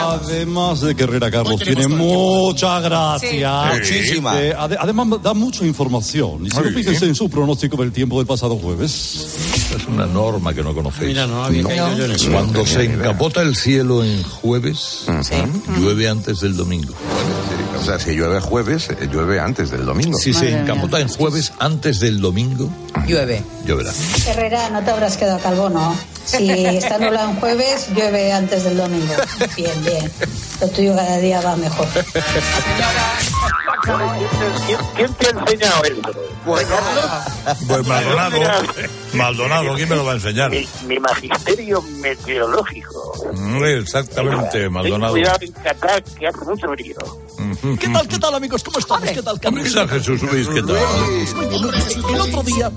[0.00, 3.70] además de que Herrera Carlos tiene mucha gracia.
[3.74, 4.40] Muchísima.
[4.40, 6.44] Eh, ade- además, da mucha información.
[6.46, 9.36] Y si fíjense en su pronóstico del tiempo del pasado jueves.
[9.76, 11.06] Es una norma que no conocéis.
[11.08, 12.32] Mira, no había caído yo.
[12.32, 15.06] Cuando se encapota el cielo en jueves,
[15.78, 16.94] llueve antes del domingo.
[17.78, 20.16] O sea, si llueve jueves, eh, llueve antes del domingo.
[20.18, 22.68] Si se encapota en jueves antes del domingo,
[23.06, 23.42] Llueve.
[23.66, 23.90] lloverá.
[24.26, 25.96] Herrera, no te habrás quedado calvo, ¿no?
[26.24, 29.14] Si está nublado en jueves, llueve antes del domingo.
[29.56, 30.12] Bien, bien.
[30.60, 31.88] Lo tuyo cada día va mejor.
[34.66, 36.12] ¿Quién, quién te ha enseñado esto?
[37.66, 38.38] Pues Maldonado,
[39.14, 40.50] Maldonado, ¿quién me lo va a enseñar?
[40.50, 43.12] Mi, mi magisterio meteorológico.
[43.34, 45.12] Mm, Exactamente, Ten Maldonado.
[45.14, 46.96] cuidado en Qatar, que hace mucho frío.
[47.78, 48.62] ¿Qué tal, qué tal, amigos?
[48.62, 49.08] ¿Cómo estamos?
[49.10, 49.64] ¿Qué tal, Carlos?
[49.64, 50.48] ¿Qué tal, Jesús Luis?
[50.48, 50.76] ¿Qué tal?
[52.14, 52.70] El otro día,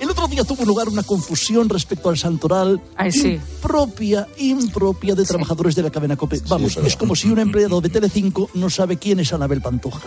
[0.00, 5.82] el otro día tuvo lugar una confusión respecto al santoral impropia, impropia de trabajadores de
[5.82, 6.42] la cadena COPE.
[6.48, 10.00] Vamos, es como si un empleado de Telecinco no sabe quién es Anabel Pantoja.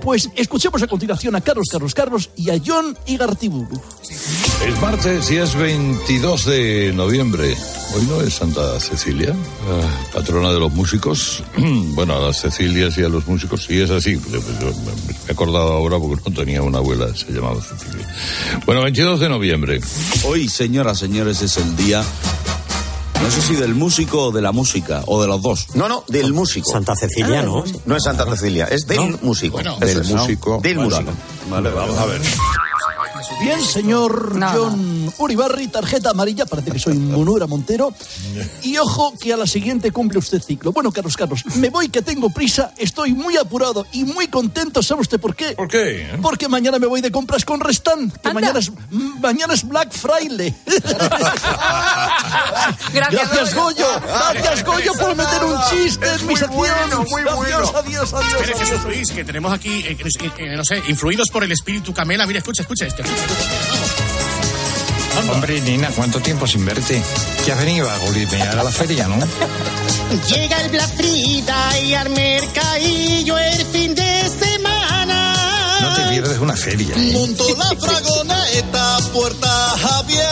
[0.00, 3.80] Pues escuchemos a continuación a Carlos, Carlos, Carlos y a John Igartiburu.
[4.66, 7.56] Es martes y es 22 de noviembre.
[7.94, 9.34] Hoy no es Santa Cecilia,
[10.12, 11.42] patrona de los músicos.
[11.56, 14.12] bueno, a las Cecilias y a los músicos sí es así.
[14.30, 18.08] Yo Me he acordado ahora porque no tenía una abuela, se llamaba Cecilia.
[18.64, 19.80] Bueno, 22 de noviembre.
[20.24, 22.02] Hoy, señoras, señores, es el día.
[23.20, 25.66] No sé si del músico o de la música, o de los dos.
[25.74, 26.70] No, no, del músico.
[26.70, 27.64] Santa Cecilia, Ah, ¿no?
[27.86, 29.18] No es Santa Cecilia, es del ¿No?
[29.22, 29.52] músico.
[29.54, 30.60] Bueno, del músico.
[30.62, 31.12] Del Bueno, músico.
[31.50, 32.20] Vale, vamos a ver.
[33.40, 37.92] Bien, señor John Uribarri, tarjeta amarilla, parece que soy Monura Montero.
[38.62, 40.72] Y ojo que a la siguiente cumple usted ciclo.
[40.72, 44.82] Bueno, Carlos Carlos, me voy que tengo prisa, estoy muy apurado y muy contento.
[44.82, 45.52] ¿Sabe usted por qué?
[45.52, 46.08] ¿Por qué?
[46.22, 50.54] Porque mañana me voy de compras con Restan, que mañana es, mañana es Black Friday.
[52.92, 53.86] Gracias, Goyo.
[54.00, 56.62] Gracias, Goyo, por meter un chiste en mi sección.
[56.62, 58.34] Adiós, adiós, adiós.
[58.40, 58.84] Espere, Jesús.
[58.84, 62.26] Luis, que tenemos aquí, eh, eh, eh, no sé, influidos por el espíritu Camela.
[62.26, 63.02] Mira, escucha, escucha esto.
[65.30, 67.02] Hombre, Nina, ¿cuánto tiempo sin verte?
[67.44, 69.16] ¿Qué has venido a golinear a la feria, no?
[70.28, 75.80] Llega el Black y al mercadillo el fin de semana.
[75.80, 76.94] No te pierdes una feria.
[76.96, 77.10] ¿eh?
[77.12, 80.31] Monto la fragoneta, puertas abiertas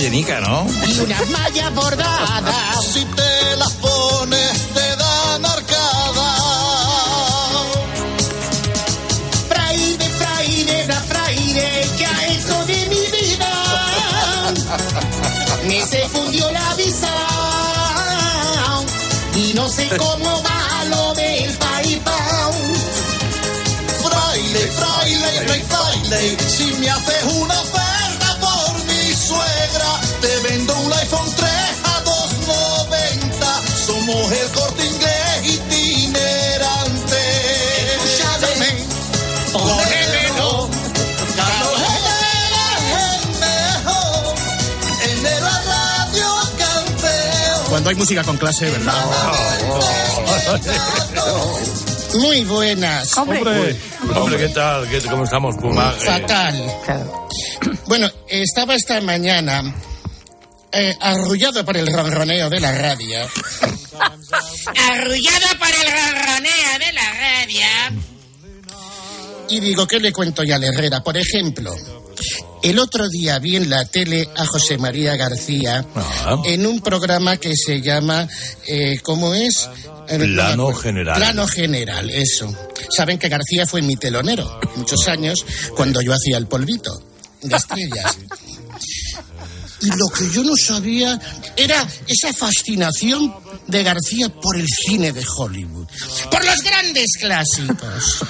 [0.00, 0.66] Una rellenica, ¿no?
[0.88, 2.86] Y unas mallas bordadas.
[2.90, 6.36] Si te las pones te dan arcada.
[9.46, 13.52] Fraile, fraile, Black Friday, que ha hecho de mi vida.
[15.66, 17.14] Me se fundió la visa
[19.36, 22.52] y no sé cómo va lo del PayPal.
[24.02, 27.19] Fraile, fraile, fraile, fraile, si me haces
[47.90, 48.94] hay música con clase, ¿verdad?
[52.20, 53.16] Muy buenas.
[53.18, 53.76] Hombre,
[54.14, 54.88] hombre, ¿qué tal?
[54.88, 55.94] ¿Qué- ¿Cómo estamos, Puma?
[55.98, 56.72] Eh, Fatal.
[57.86, 59.62] Bueno, estaba esta mañana
[60.72, 63.18] eh, arrullado por el ronroneo de la radio.
[64.90, 67.66] Arrullado por el ronroneo de la radio.
[69.48, 71.00] Y digo, ¿qué le cuento ya a la Herrera?
[71.02, 71.74] Por ejemplo,
[72.62, 75.84] el otro día vi en la tele a José María García
[76.44, 78.28] en un programa que se llama,
[78.66, 79.68] eh, ¿cómo es?
[80.08, 80.72] Eh, Plano.
[80.74, 81.16] General.
[81.16, 82.54] Plano General, eso.
[82.94, 85.44] Saben que García fue mi telonero muchos años
[85.76, 87.02] cuando yo hacía el polvito
[87.42, 88.18] de estrellas.
[89.82, 91.18] Y lo que yo no sabía
[91.56, 93.34] era esa fascinación
[93.66, 95.86] de García por el cine de Hollywood,
[96.30, 98.22] por los grandes clásicos.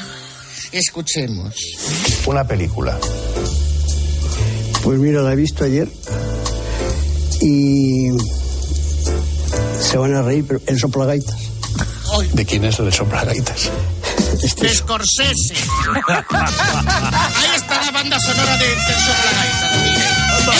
[0.71, 1.55] Escuchemos.
[2.27, 2.97] Una película.
[4.83, 5.89] Pues mira, la he visto ayer
[7.41, 8.09] y
[9.81, 11.37] se van a reír, pero el soplagaitas.
[12.33, 13.71] ¿De quién es el soplagaitas?
[14.43, 15.55] Este de Scorsese.
[16.09, 20.07] Ahí está la banda sonora de, del Soplagaitas, mire.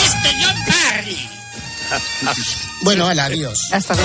[0.05, 1.29] Este John Barry.
[2.83, 3.57] Bueno, ala, adiós.
[3.71, 3.95] Hasta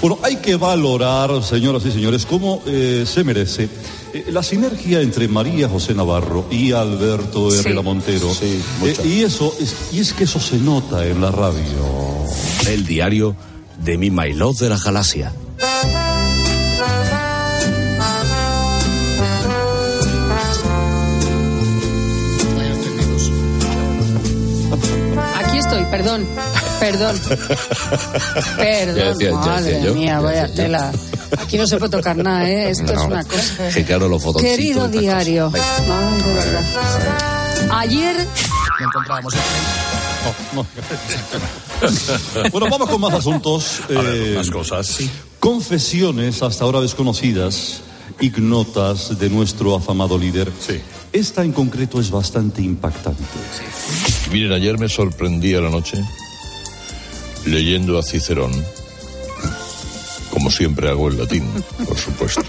[0.00, 3.68] Bueno, hay que valorar, señoras y señores, cómo eh, se merece
[4.14, 8.30] eh, la sinergia entre María José Navarro y Alberto Herrera Montero.
[8.42, 8.60] Eh,
[9.04, 11.62] y eso es, y es que eso se nota en la radio.
[12.68, 13.34] El diario
[13.82, 15.32] de mi My Love de la Galaxia.
[25.44, 26.26] Aquí estoy, perdón.
[26.80, 27.20] Perdón.
[28.56, 29.18] Perdón.
[29.18, 30.72] Decía- Madre decía yo, mía, ya vaya decía yo.
[31.38, 32.70] Aquí no se puede tocar nada, ¿eh?
[32.70, 33.68] Esto es No, una cosa.
[33.72, 34.22] Que claro, los.
[34.36, 35.50] Querido diario.
[35.50, 35.66] cosas.
[35.80, 37.78] Ay, de verdad.
[37.78, 38.16] Ayer
[38.80, 39.34] Lo encontrábamos
[42.52, 43.80] Bueno, vamos con más asuntos.
[43.88, 44.98] eh, más cosas.
[45.40, 47.80] Confesiones hasta ahora desconocidas,
[48.20, 50.52] ignotas de nuestro afamado líder.
[51.12, 53.22] Esta en concreto es bastante impactante.
[54.30, 55.98] Miren, ayer me sorprendí a la noche
[57.46, 58.52] leyendo a Cicerón,
[60.32, 61.44] como siempre hago en latín,
[61.86, 62.42] por supuesto.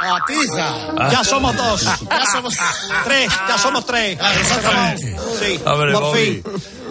[0.00, 1.10] ¡Atiza!
[1.10, 1.82] Ya somos dos.
[1.82, 2.56] Ya somos
[3.04, 4.18] tres, ya somos tres.
[4.40, 5.16] Exactamente.
[5.40, 6.42] Sí, A ver, por fin.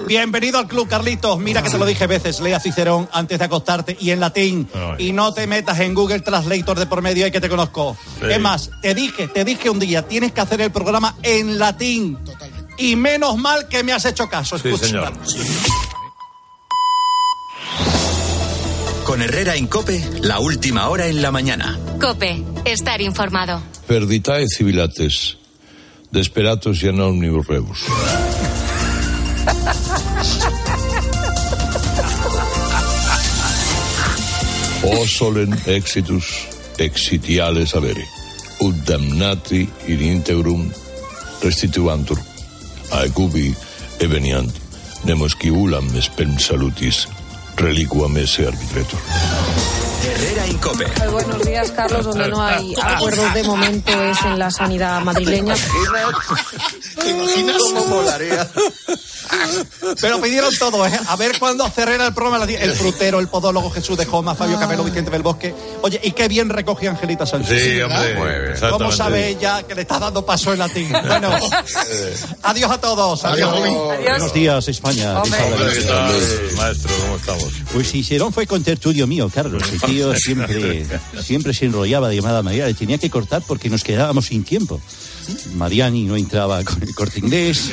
[0.07, 1.37] Bienvenido al club, Carlitos.
[1.37, 4.67] Mira que te lo dije veces, lea Cicerón antes de acostarte y en latín.
[4.97, 7.95] Y no te metas en Google Translator de por medio y que te conozco.
[8.19, 8.27] Sí.
[8.31, 12.17] Es más, te dije, te dije un día, tienes que hacer el programa en latín.
[12.77, 14.57] Y menos mal que me has hecho caso.
[14.57, 15.13] Sí, señor.
[19.09, 21.79] Con Herrera en Cope, la última hora en la mañana.
[21.99, 23.59] Cope, estar informado.
[23.87, 25.35] Perditae civilates,
[26.11, 27.79] desperatus y anonymous rebus.
[34.83, 36.45] O solen exitus
[36.77, 38.05] exitiales avere,
[38.61, 40.69] ut damnati in integrum
[41.41, 42.21] restituantur,
[42.91, 43.55] aecubi
[43.99, 44.53] eveniant,
[45.03, 47.07] nemos ulam spem salutis,
[47.59, 48.99] reliquam esse arbitretur.
[50.03, 50.85] Herrera en Cope.
[50.85, 52.05] Eh, Buenos días, Carlos.
[52.05, 55.55] Donde no hay acuerdos de momento es en la sanidad madrileña.
[57.01, 57.57] ¿Te imaginas?
[57.57, 58.49] ¿Cómo molaría?
[60.01, 60.99] Pero pidieron todo, ¿eh?
[61.07, 62.45] A ver cuándo cerrera el programa.
[62.45, 65.53] El frutero, el podólogo Jesús de Joma, Fabio Camelo, Vicente del Bosque.
[65.81, 67.63] Oye, y qué bien recoge Angelita Sánchez.
[67.63, 70.89] Sí, hombre, muy bien, ¿Cómo sabe ella que le está dando paso en latín?
[71.09, 71.31] Bueno,
[72.43, 73.25] adiós a todos.
[73.25, 73.51] Adiós.
[73.59, 75.21] Buenos días, España.
[75.21, 75.39] Hombre,
[75.73, 76.13] ¿qué tal,
[76.55, 76.91] maestro?
[77.01, 77.53] ¿Cómo estamos?
[77.73, 79.63] Pues Cicerón fue contertulio mío, Carlos.
[79.71, 80.85] El tío siempre,
[81.23, 82.67] siempre se enrollaba de llamada María.
[82.67, 84.79] Le tenía que cortar porque nos quedábamos sin tiempo.
[85.55, 87.71] Mariani no entraba con el corte inglés.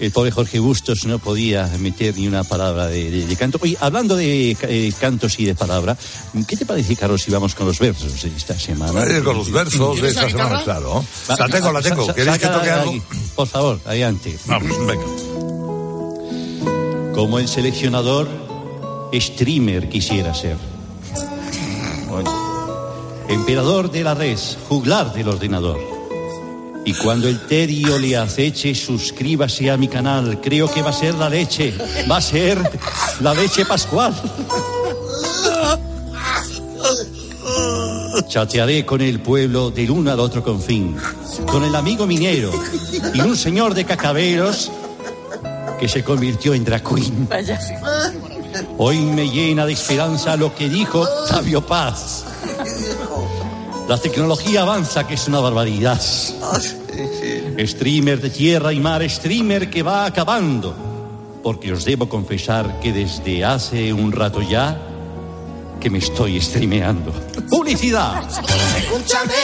[0.00, 3.58] El pobre Jorge Bustos no podía meter ni una palabra de, de- de canto.
[3.62, 5.96] Oye, hablando de eh, cantos y de palabra,
[6.48, 9.04] ¿qué te parece, Carlos, si vamos con los versos de esta semana?
[9.04, 11.04] Eh, con los versos de ¿Tienes esta semana, claro.
[11.30, 12.06] Va, La tengo, la tengo.
[12.06, 12.90] sa- ¿Queréis que toque algo?
[12.90, 13.02] ahí.
[13.36, 14.36] Por favor, adelante.
[14.46, 15.04] Vamos, venga.
[17.14, 18.28] Como el seleccionador,
[19.14, 20.56] streamer quisiera ser.
[23.28, 25.93] Emperador de la res, juglar del ordenador.
[26.84, 30.40] Y cuando el tedio le aceche, suscríbase a mi canal.
[30.40, 31.74] Creo que va a ser la leche.
[32.10, 32.58] Va a ser
[33.20, 34.14] la leche pascual.
[38.28, 40.96] Chatearé con el pueblo del uno al otro confín.
[41.46, 42.50] Con el amigo minero
[43.14, 44.70] y un señor de cacaberos
[45.80, 47.28] que se convirtió en drag queen.
[48.78, 52.24] Hoy me llena de esperanza lo que dijo Octavio Paz.
[53.88, 56.00] La tecnología avanza, que es una barbaridad.
[57.58, 60.74] Streamer de tierra y mar, streamer que va acabando.
[61.42, 64.80] Porque os debo confesar que desde hace un rato ya
[65.80, 67.12] que me estoy streameando.
[67.50, 68.22] ¡Publicidad!
[68.78, 69.34] Escúchame.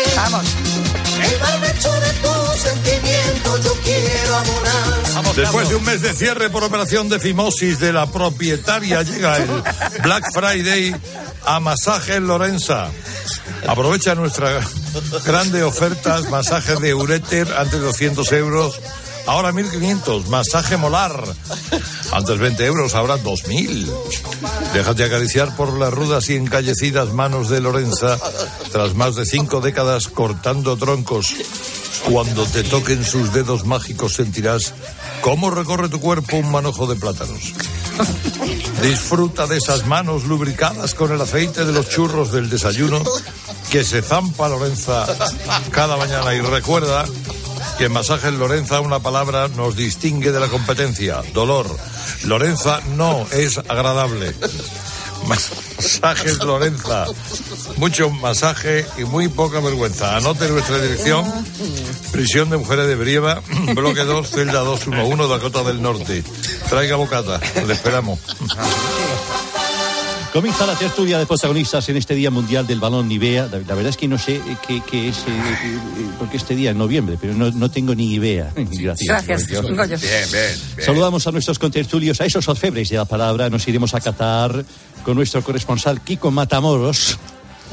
[1.23, 5.35] El barbecho de tu sentimiento yo quiero abonar.
[5.37, 9.49] Después de un mes de cierre por operación de fimosis de la propietaria, llega el
[10.03, 10.95] Black Friday
[11.45, 12.89] a Masaje Lorenza.
[13.67, 14.67] Aprovecha nuestras
[15.25, 18.81] grandes ofertas, masaje de uréter antes de 200 euros,
[19.27, 21.23] ahora 1500, masaje molar,
[22.13, 23.91] antes 20 euros, ahora 2000.
[24.73, 28.19] Déjate acariciar por las rudas y encallecidas manos de Lorenza
[28.73, 31.35] tras más de cinco décadas cortando troncos.
[32.11, 34.73] Cuando te toquen sus dedos mágicos sentirás
[35.21, 37.53] cómo recorre tu cuerpo un manojo de plátanos.
[38.83, 43.03] Disfruta de esas manos lubricadas con el aceite de los churros del desayuno
[43.71, 45.07] que se zampa Lorenza
[45.71, 46.35] cada mañana.
[46.35, 47.05] Y recuerda
[47.79, 51.67] que en Masajes Lorenza una palabra nos distingue de la competencia, dolor.
[52.25, 54.35] Lorenza no es agradable.
[55.27, 57.07] Masajes Lorenza.
[57.77, 60.17] Mucho masaje y muy poca vergüenza.
[60.17, 61.25] Anote nuestra dirección.
[62.13, 63.43] Prisión de Mujeres de Brieva,
[63.75, 66.23] bloque 2, celda 211, Dakota del Norte.
[66.69, 68.19] Traiga bocata, le esperamos.
[70.33, 73.49] Comienza la tertulia de protagonistas en este Día Mundial del Balón Nivea.
[73.51, 75.79] La, la verdad es que no sé eh, qué, qué es, eh, eh,
[76.21, 78.53] porque este día en noviembre, pero no, no tengo ni idea.
[78.55, 79.27] Gracias.
[79.27, 79.49] Gracias.
[79.49, 79.99] Bien, bien,
[80.31, 80.87] bien.
[80.87, 83.51] Saludamos a nuestros contertulios, a esos orfebres de la palabra.
[83.51, 84.65] Nos iremos a Qatar
[85.05, 87.19] con nuestro corresponsal Kiko Matamoros.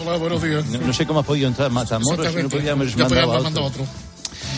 [0.04, 0.66] Hola, buenos días.
[0.66, 3.26] No, no sé cómo ha podido entrar Matamoros, si no podíamos mandar
[3.62, 3.86] otro.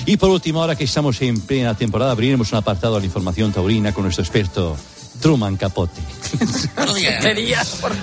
[0.05, 3.51] Y por último, ahora que estamos en plena temporada, abriremos un apartado a la información
[3.51, 4.77] taurina con nuestro experto
[5.19, 6.01] Truman Capote.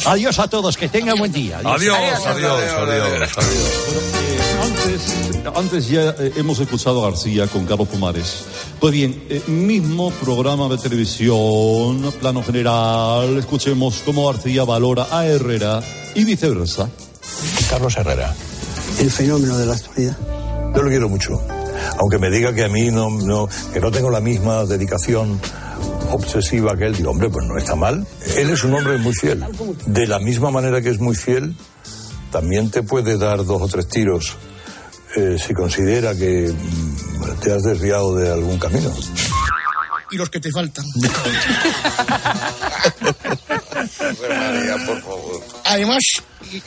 [0.05, 1.61] Adiós a todos, que tengan buen día.
[1.65, 3.31] Adiós, adiós, adiós.
[4.63, 5.17] Antes,
[5.55, 8.45] antes ya eh, hemos escuchado a García con Carlos Pumares.
[8.81, 15.81] Pues bien, eh, mismo programa de televisión, plano general, escuchemos cómo García valora a Herrera
[16.15, 16.89] y viceversa.
[17.71, 18.35] Carlos Herrera.
[18.99, 20.17] El fenómeno de la actualidad.
[20.75, 21.41] Yo lo quiero mucho.
[21.99, 25.41] Aunque me diga que a mí no, no, que no tengo la misma dedicación
[26.11, 28.07] obsesiva que él, digo, hombre, pues no está mal.
[28.37, 29.45] Él es un hombre muy fiel.
[29.87, 31.55] De la misma manera que es muy fiel,
[32.31, 34.37] también te puede dar dos o tres tiros
[35.17, 38.93] eh, si considera que mm, te has desviado de algún camino.
[40.11, 40.85] Y los que te faltan.
[44.29, 45.43] María, por favor.
[45.65, 46.03] Además,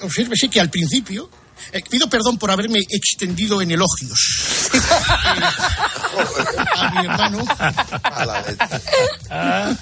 [0.02, 1.30] obsérvese que al principio
[1.72, 4.49] eh, pido perdón por haberme extendido en elogios
[6.78, 7.45] a mi hermano.
[9.32, 9.74] Ah,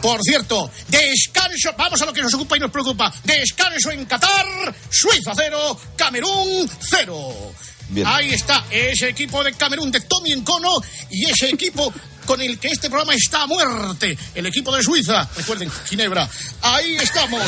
[0.00, 3.12] Por cierto, descanso, vamos a lo que nos ocupa y nos preocupa.
[3.24, 7.52] Descanso en Qatar, Suiza cero, Camerún cero.
[7.88, 8.06] Bien.
[8.06, 10.70] Ahí está, ese equipo de Camerún de Tommy Encono
[11.10, 11.92] y ese equipo
[12.24, 15.28] con el que este programa está a muerte, el equipo de Suiza.
[15.36, 16.28] Recuerden, Ginebra.
[16.62, 17.42] Ahí estamos.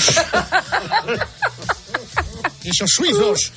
[2.64, 3.52] Esos suizos,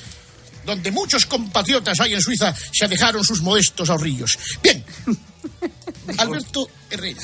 [0.68, 4.38] donde muchos compatriotas hay en Suiza, se dejaron sus modestos ahorrillos.
[4.62, 4.84] Bien,
[6.18, 7.22] Alberto Herrera.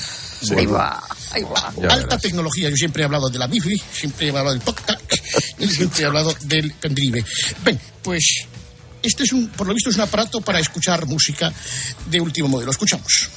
[0.57, 1.73] Ahí va, ahí va.
[1.89, 2.69] Alta tecnología.
[2.69, 4.99] Yo siempre he hablado de la Wi-Fi, siempre he hablado del podcast
[5.59, 7.23] y siempre he hablado del pendrive.
[7.63, 8.47] Bien, pues
[9.03, 11.53] este es un, por lo visto, es un aparato para escuchar música
[12.09, 12.71] de último modelo.
[12.71, 13.29] Escuchamos.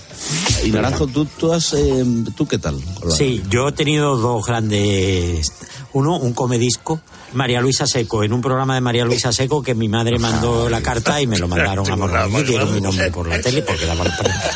[0.64, 2.04] Y Naranjo, ¿tú, tú, has, eh,
[2.34, 2.82] ¿tú qué tal?
[3.14, 5.52] Sí, yo he tenido dos grandes.
[5.92, 7.00] Uno, un comedisco.
[7.32, 10.80] María Luisa Seco, en un programa de María Luisa Seco que mi madre mandó la
[10.80, 13.86] carta y me lo mandaron a Morrocoy y dieron mi nombre por la tele porque
[13.86, 14.08] daban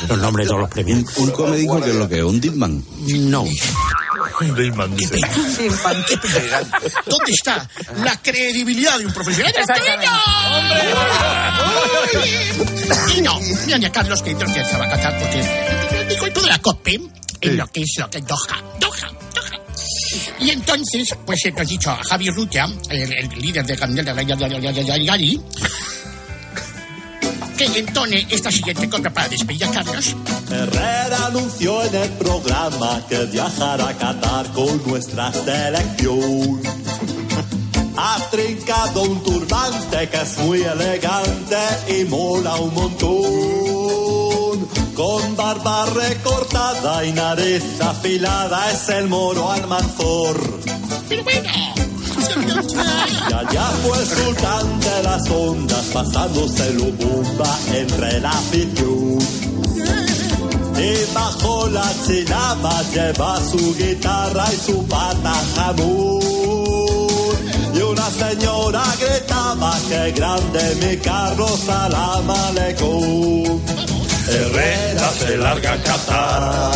[0.09, 1.17] los nombres de todos los premios.
[1.17, 2.83] Un comedico que es lo que es, un Dipman.
[3.07, 3.43] No.
[3.43, 5.17] Un Dipman, dice.
[7.07, 7.69] ¿Dónde está
[8.05, 9.53] la credibilidad de un profesional?
[13.17, 16.27] Y no, mira ni a Carlos que creo que se va a casar porque dijo
[16.27, 17.01] el todo de la COPE
[17.41, 19.11] en lo que es lo que es Doha, Doha.
[20.41, 25.41] Y entonces, pues he dicho a Javier Rutia, el, el líder de Candel de Gali,
[27.57, 30.17] que entone esta siguiente cosa para despedir a Carlos.
[30.51, 36.61] Herrera anunció en el programa que viajará a Qatar con nuestra selección.
[37.97, 41.57] Ha trincado un turbante que es muy elegante
[41.89, 43.72] y mola un montón.
[44.95, 50.39] Con barba recortada y nariz afilada es el moro Almanzor.
[51.09, 51.15] Y
[53.33, 59.19] allá fue el sultán de las ondas pasándose lo bomba entre la afición.
[60.77, 66.21] Y bajo la chilama lleva su guitarra y su pata jamón.
[67.75, 73.92] Y una señora gritaba que grande mi carro salam aleikum.
[74.29, 76.73] Herrera se larga a Qatar.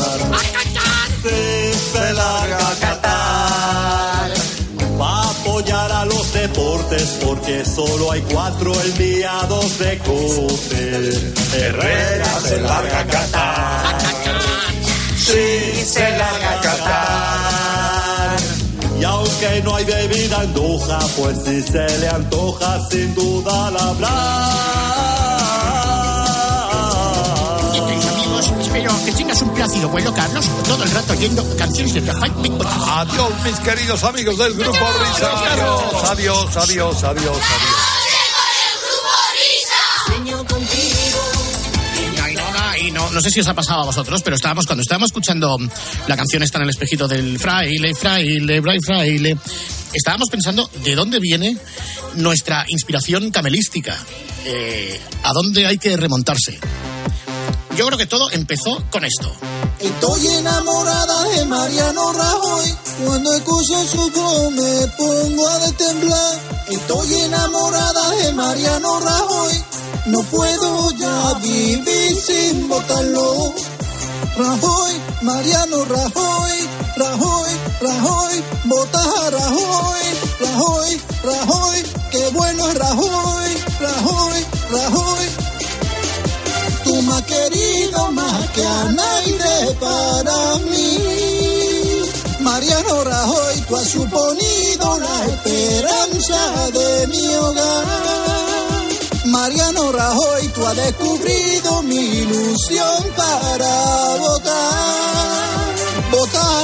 [1.23, 4.31] Sí, se larga a Qatar.
[5.01, 11.13] Va a apoyar a los deportes porque solo hay cuatro enviados de COPE.
[11.55, 13.99] Herrera se larga a Qatar.
[15.17, 18.37] sí, se larga a cantar.
[19.01, 23.81] Y aunque no hay bebida en Doha, pues si se le antoja, sin duda la
[23.81, 25.26] habrá.
[28.77, 32.33] Espero que tengas un plácido vuelo, Carlos, todo el rato oyendo canciones de Rafael.
[32.33, 35.31] Adiós, mis queridos amigos del Grupo Risa.
[35.33, 37.39] Adiós, adiós, adiós, adiós, adiós.
[42.35, 44.83] No, no, y no, no sé si os ha pasado a vosotros, pero estábamos cuando
[44.83, 45.57] estábamos escuchando
[46.07, 49.37] la canción está en el espejito del fraile, fraile, fraile, fraile,
[49.95, 51.57] estábamos pensando de dónde viene
[52.17, 53.97] nuestra inspiración camelística,
[54.49, 56.61] Eh, a dónde hay que remontarse.
[57.77, 59.31] Yo creo que todo empezó con esto.
[59.79, 62.75] Estoy enamorada de Mariano Rajoy.
[63.05, 66.41] Cuando escucho su voz me pongo a temblar.
[66.69, 69.65] Estoy enamorada de Mariano Rajoy.
[70.07, 73.53] No puedo ya vivir sin votarlo.
[74.39, 77.51] Rajoy, Mariano Rajoy, Rajoy,
[77.81, 80.01] Rajoy, vota a Rajoy,
[80.41, 85.56] Rajoy, Rajoy, qué bueno es Rajoy, Rajoy, Rajoy.
[86.87, 90.99] Tú me querido más que a nadie para mí.
[92.39, 97.87] Mariano Rajoy, tú has suponido la esperanza de mi hogar.
[99.25, 105.56] Mariano Rajoy, tú has descubrido mi ilusión para votar.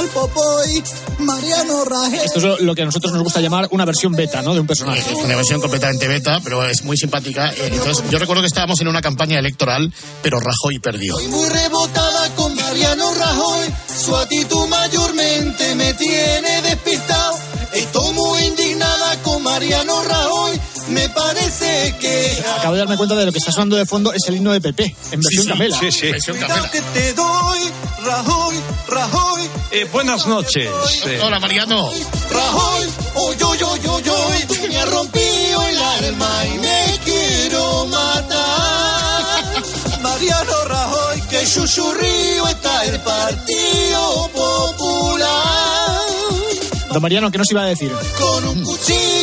[0.07, 0.83] Votar Popoy,
[1.19, 2.19] Mariano Rajoy.
[2.25, 4.53] Esto es lo- que a nosotros nos gusta llamar una versión beta, ¿no?
[4.53, 4.99] De un personaje.
[5.01, 7.51] Es una versión completamente beta, pero es muy simpática.
[7.53, 11.17] Eh, Entonces, yo recuerdo que estábamos en una campaña electoral, pero Rajoy perdió.
[11.19, 13.67] Estoy muy rebotada con Mariano Rajoy.
[14.03, 17.37] Su actitud mayormente me tiene despistado.
[17.73, 20.32] Estoy muy indignada con Mariano Rajoy.
[21.15, 22.43] Parece que.
[22.57, 24.61] Acabo de darme cuenta de lo que está sonando de fondo es el himno de
[24.61, 25.75] PP, en versión Camela.
[25.75, 27.59] Lo que te doy,
[28.03, 28.55] Rajoy,
[28.87, 29.49] Rajoy.
[29.71, 30.69] Eh, buenas noches.
[31.05, 31.89] Eh, Hola, Mariano.
[32.29, 34.27] Rajoy, oh yo, yo, yo, yo.
[34.47, 39.43] Tú me has rompido el alma y me quiero matar.
[40.01, 45.72] Mariano Rajoy, que susurrío está el Partido Popular.
[46.93, 47.91] Don Mariano, ¿qué nos iba a decir?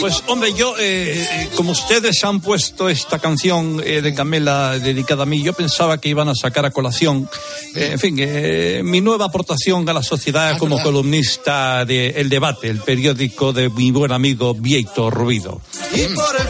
[0.00, 5.22] Pues hombre, yo, eh, eh, como ustedes han puesto esta canción eh, de Camela dedicada
[5.22, 7.28] a mí, yo pensaba que iban a sacar a colación,
[7.76, 12.68] eh, en fin, eh, mi nueva aportación a la sociedad como columnista de El Debate,
[12.68, 15.60] el periódico de mi buen amigo Vieito Rubido.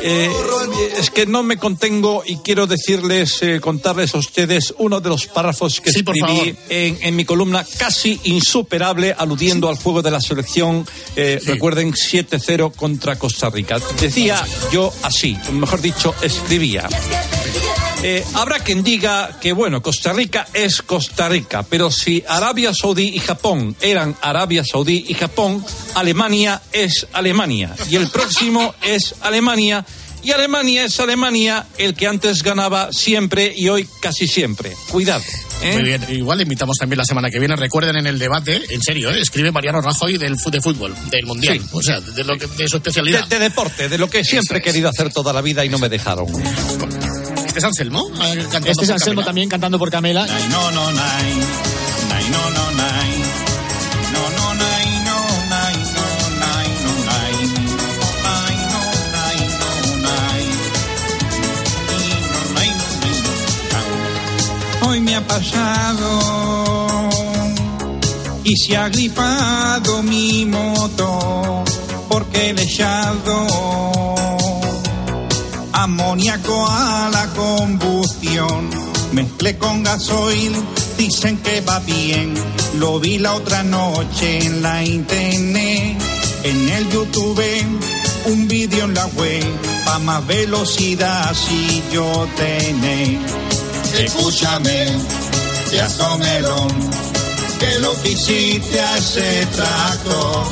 [0.02, 0.30] Eh,
[0.98, 5.26] es que no me contengo y quiero decirles, eh, contarles a ustedes uno de los
[5.26, 10.20] párrafos que por escribí en, en mi columna casi insuperable aludiendo al juego de la
[10.20, 13.78] selección, eh, recuerden 7-0 contra Costa Rica.
[14.00, 16.88] Decía yo así, mejor dicho, escribía.
[18.02, 23.10] Eh, habrá quien diga que, bueno, Costa Rica es Costa Rica, pero si Arabia Saudí
[23.14, 25.62] y Japón eran Arabia Saudí y Japón,
[25.94, 27.74] Alemania es Alemania.
[27.90, 29.84] Y el próximo es Alemania.
[30.22, 34.72] Y Alemania es Alemania, el que antes ganaba siempre y hoy casi siempre.
[34.90, 35.22] Cuidado.
[35.62, 35.72] ¿eh?
[35.72, 37.56] Muy bien, igual le invitamos también la semana que viene.
[37.56, 39.20] Recuerden en el debate, en serio, ¿eh?
[39.20, 41.66] escribe Mariano Rajoy del de fútbol, del mundial, Sí.
[41.72, 43.26] o sea, de, lo que- de su De, especialidad.
[43.28, 45.88] de deporte, de lo que siempre he querido hacer toda la vida y no me
[45.88, 46.26] dejaron.
[47.46, 48.10] ¿Este es Anselmo?
[48.20, 49.24] Ah, cantando Este es Anselmo Camela.
[49.26, 50.26] también cantando por Camela.
[50.50, 51.32] No, no, nai.
[64.90, 66.08] Hoy me ha pasado
[68.42, 71.62] y se ha gripado mi moto
[72.08, 73.46] porque le he echado
[75.72, 78.68] amoníaco a la combustión.
[79.12, 80.54] Mezclé con gasoil,
[80.98, 82.34] dicen que va bien.
[82.80, 86.02] Lo vi la otra noche en la internet,
[86.42, 87.44] en el YouTube,
[88.24, 89.44] un vídeo en la web,
[89.84, 93.59] pa' más velocidad si yo tenés.
[93.98, 94.86] Escúchame,
[95.68, 96.68] pedazo melón,
[97.58, 100.46] que lo que hiciste a ese tractor,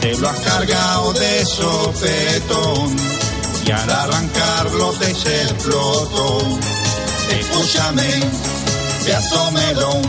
[0.00, 2.96] te lo has cargado de sopetón,
[3.66, 6.38] y al arrancarlo te se explotó.
[7.30, 8.20] Escúchame,
[9.04, 10.02] pedazo melón,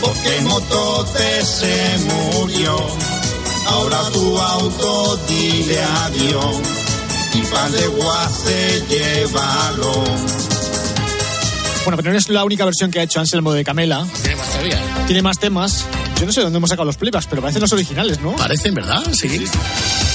[0.00, 2.76] porque el motote se murió,
[3.66, 6.56] ahora tu auto dile adiós,
[7.34, 10.04] y pan de guase llévalo.
[11.88, 14.06] Bueno, pero no es la única versión que ha hecho Anselmo de Camela.
[14.20, 14.78] Tiene más todavía.
[15.06, 15.86] Tiene más temas.
[16.20, 18.36] Yo no sé dónde hemos sacado los playbacks, pero parecen los originales, ¿no?
[18.36, 19.02] Parecen, ¿verdad?
[19.14, 19.46] Sí.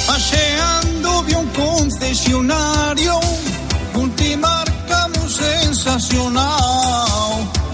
[0.05, 3.19] Paseando vi un concesionario,
[3.95, 6.47] multimarca muy sensacional,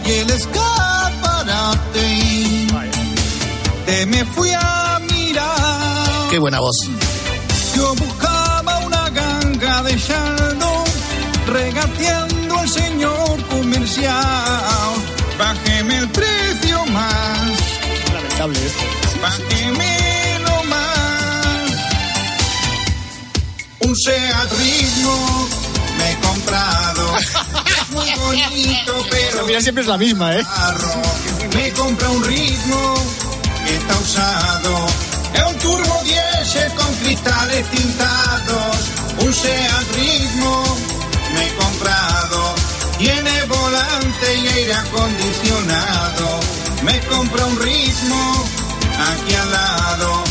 [0.06, 1.10] y el escaparate
[4.34, 6.30] fui a mirar.
[6.30, 6.78] Qué buena voz.
[7.76, 7.94] Yo
[13.90, 14.94] comercial.
[15.38, 17.40] Bájeme el precio más,
[18.14, 18.84] Lamentable esto.
[19.22, 21.72] bájeme lo más.
[23.80, 25.48] Un Seat Ritmo
[25.98, 27.18] me he comprado.
[27.18, 30.44] Es muy bonito, pero mira siempre es la misma, ¿eh?
[31.56, 32.96] Me compra un ritmo
[33.66, 34.86] que está usado.
[35.34, 38.78] Es un turbo diésel con cristales tintados.
[39.22, 39.99] Un Seat Ritmo
[47.20, 48.46] compra un ritmo
[49.12, 50.24] aquí al lado.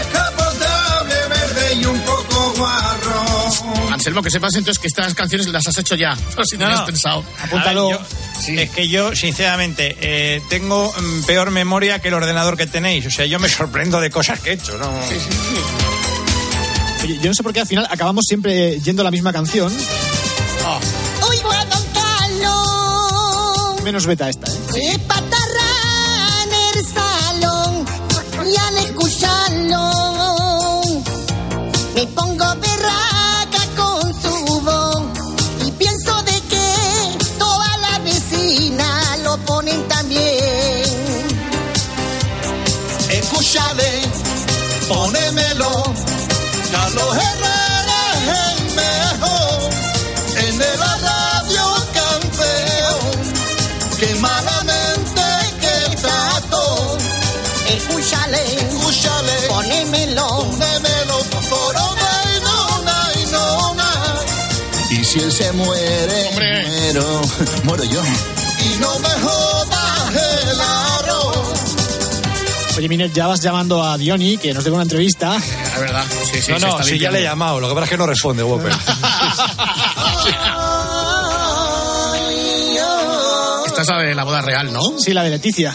[0.00, 3.24] Escapotable, verde y un poco guarro.
[3.94, 6.14] Anselmo, que sepas entonces que estas canciones las has hecho ya.
[6.34, 7.24] Por si no, No, has pensado.
[7.42, 7.98] A ver, yo-
[8.48, 13.06] Es que yo, sinceramente, eh, tengo mm, peor memoria que el ordenador que tenéis.
[13.06, 14.90] O sea, yo me sorprendo de cosas que he hecho, ¿no?
[17.02, 19.72] Oye, yo no sé por qué al final acabamos siempre yendo a la misma canción.
[21.28, 23.82] Oigo a Don Carlos.
[23.82, 24.54] Menos beta esta, ¿eh?
[24.74, 24.98] Que
[31.96, 32.35] me pongo
[66.96, 67.22] muero,
[67.64, 68.02] muero yo.
[68.64, 71.48] Y no me jodas el arroz.
[72.76, 75.36] Oye, Minet, ya vas llamando a Diony, que nos dé una entrevista.
[75.36, 76.04] Es verdad.
[76.32, 77.98] Sí, sí, no, no, está si ya le he llamado, lo que pasa es que
[77.98, 78.72] no responde, Whopper.
[83.66, 84.98] Esta es la de la boda real, ¿no?
[84.98, 85.74] Sí, la de Leticia.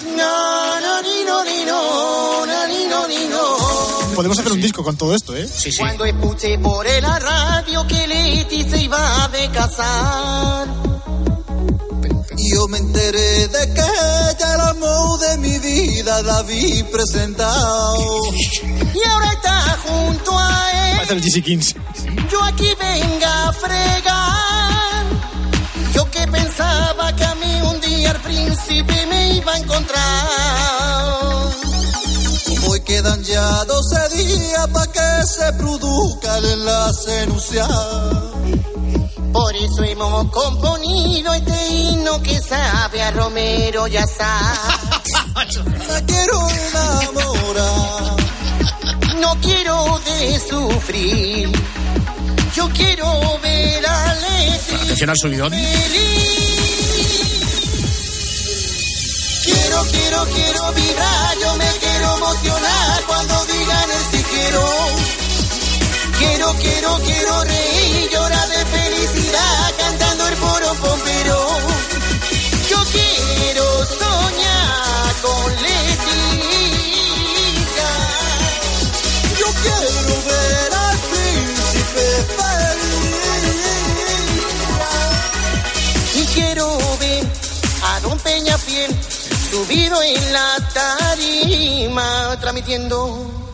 [4.15, 5.47] Podemos hacer un disco con todo esto, ¿eh?
[5.47, 10.90] Sí, Cuando escuché por la radio que Leti se iba de casar.
[12.61, 18.19] Yo me enteré de que ella el amor de mi vida la vi presentado.
[18.93, 21.09] Y ahora está junto a él.
[21.09, 22.27] El.
[22.29, 25.05] Yo aquí venga a fregar.
[25.95, 30.27] Yo que pensaba que a mí un día el príncipe me iba a encontrar.
[32.67, 38.70] Hoy quedan ya 12 días para que se produzca el enlace nupcial.
[39.31, 48.17] Por eso hemos componido este himno que sabe a Romero ya Me quiero enamorar.
[49.19, 51.49] No quiero de sufrir.
[52.55, 54.11] Yo quiero ver a
[54.83, 55.51] Atención al subidón.
[59.43, 64.65] Quiero, quiero, quiero vibrar, yo me quiero emocionar cuando digan el sí quiero.
[66.19, 68.80] Quiero, quiero, quiero reír, llorar de felicidad
[72.69, 75.91] Yo quiero soñar con Leticia.
[79.37, 82.07] Yo quiero ver al príncipe
[82.37, 83.19] feliz.
[86.15, 86.65] Y quiero
[86.99, 87.23] ver
[87.83, 88.95] a Don Peñafiel
[89.51, 93.50] subido en la tarima, transmitiendo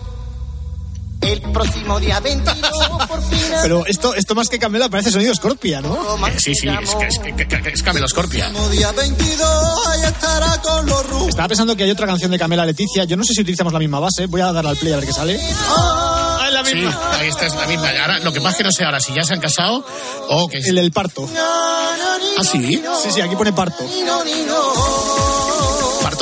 [1.34, 2.72] el próximo día 22
[3.08, 3.40] por fin.
[3.62, 5.98] Pero esto, esto más que Camela parece sonido Scorpia, ¿no?
[6.38, 8.50] Sí, sí, es, que- es, que- que- que- es Camelo Scorpia.
[8.72, 11.28] Día 22, ahí estará con los rubros.
[11.30, 13.04] Estaba pensando que hay otra canción de Camela Leticia.
[13.06, 14.26] Yo no sé si utilizamos la misma base.
[14.28, 15.40] Voy a darle al play a ver qué sale.
[15.78, 16.92] Ah, es la misma.
[16.92, 17.90] Sí, ahí está, es la misma.
[18.02, 19.86] Ahora, lo que pasa es que no sé ahora si ya se han casado
[20.30, 20.58] o que...
[20.60, 21.28] El del parto.
[21.38, 22.82] ¿Ah, sí?
[23.04, 23.84] Sí, sí, aquí pone parto.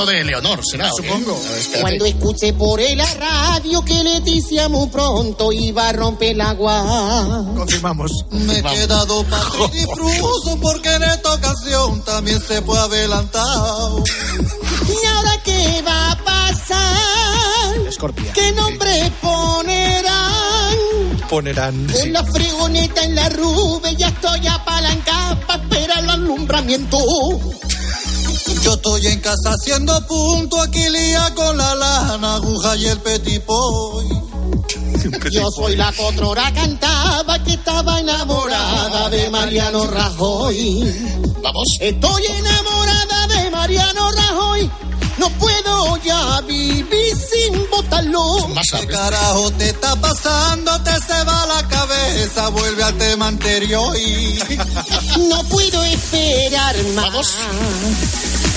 [0.04, 0.92] De Leonor, será.
[0.92, 1.40] Supongo.
[1.80, 7.46] Cuando escuché por el radio que Leticia muy pronto iba a romper el agua.
[7.56, 8.12] Confirmamos.
[8.30, 14.04] Me he quedado patidifuso porque en esta ocasión también se fue adelantado.
[14.88, 17.92] ¿Y ahora qué va a pasar?
[17.92, 18.34] Scorpia.
[18.34, 20.76] ¿Qué nombre ponerán?
[21.30, 21.88] Ponerán.
[21.88, 26.98] Con la fregoneta en la rube ya estoy apalancada para esperar el alumbramiento.
[28.66, 34.08] Yo estoy en casa haciendo punto aquí lía con la lana, aguja y el petipoy.
[35.30, 40.82] Yo soy la cotrora cantaba que estaba enamorada de Mariano Rajoy.
[41.44, 41.78] Vamos.
[41.80, 44.72] Estoy enamorada de Mariano Rajoy.
[45.20, 48.50] No puedo ya vivir sin botarlo.
[48.80, 50.72] ¿Qué carajo te está pasando?
[50.82, 54.40] Te se va la cabeza, vuelve al tema anterior y...
[55.30, 57.36] No puedo esperar más.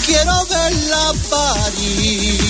[0.09, 2.41] Quiero verla parir.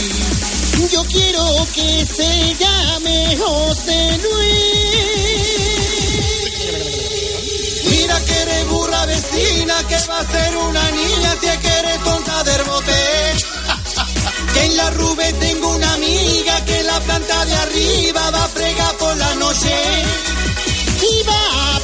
[0.92, 4.62] Yo quiero que se llame José Luis.
[7.90, 12.04] Mira que eres burra vecina, que va a ser una niña si es que eres
[12.04, 12.92] tonta del bote.
[14.54, 18.96] Que en la Rube tengo una amiga que la planta de arriba va a fregar
[18.98, 19.74] por la noche.
[21.10, 21.77] Y va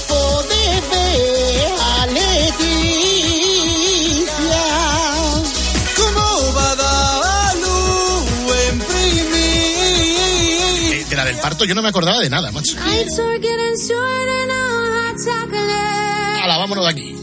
[11.67, 12.77] Yo no me acordaba de nada, macho.
[16.43, 17.17] Hala, vámonos de aquí.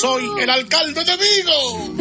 [0.00, 1.94] Soy el alcalde de Vigo.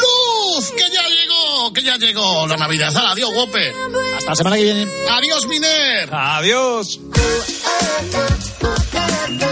[0.00, 0.70] ¡Luz!
[0.70, 1.72] ¡Que ya llegó!
[1.72, 2.96] ¡Que ya llegó la Navidad!
[2.96, 3.74] ¡Hala, adiós, Whopper!
[4.16, 4.88] Hasta la semana que viene.
[5.10, 6.08] ¡Adiós, Miner!
[6.12, 6.98] Adiós.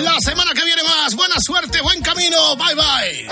[0.03, 1.15] La semana que viene más.
[1.15, 2.57] Buena suerte, buen camino.
[2.57, 3.29] Bye, bye.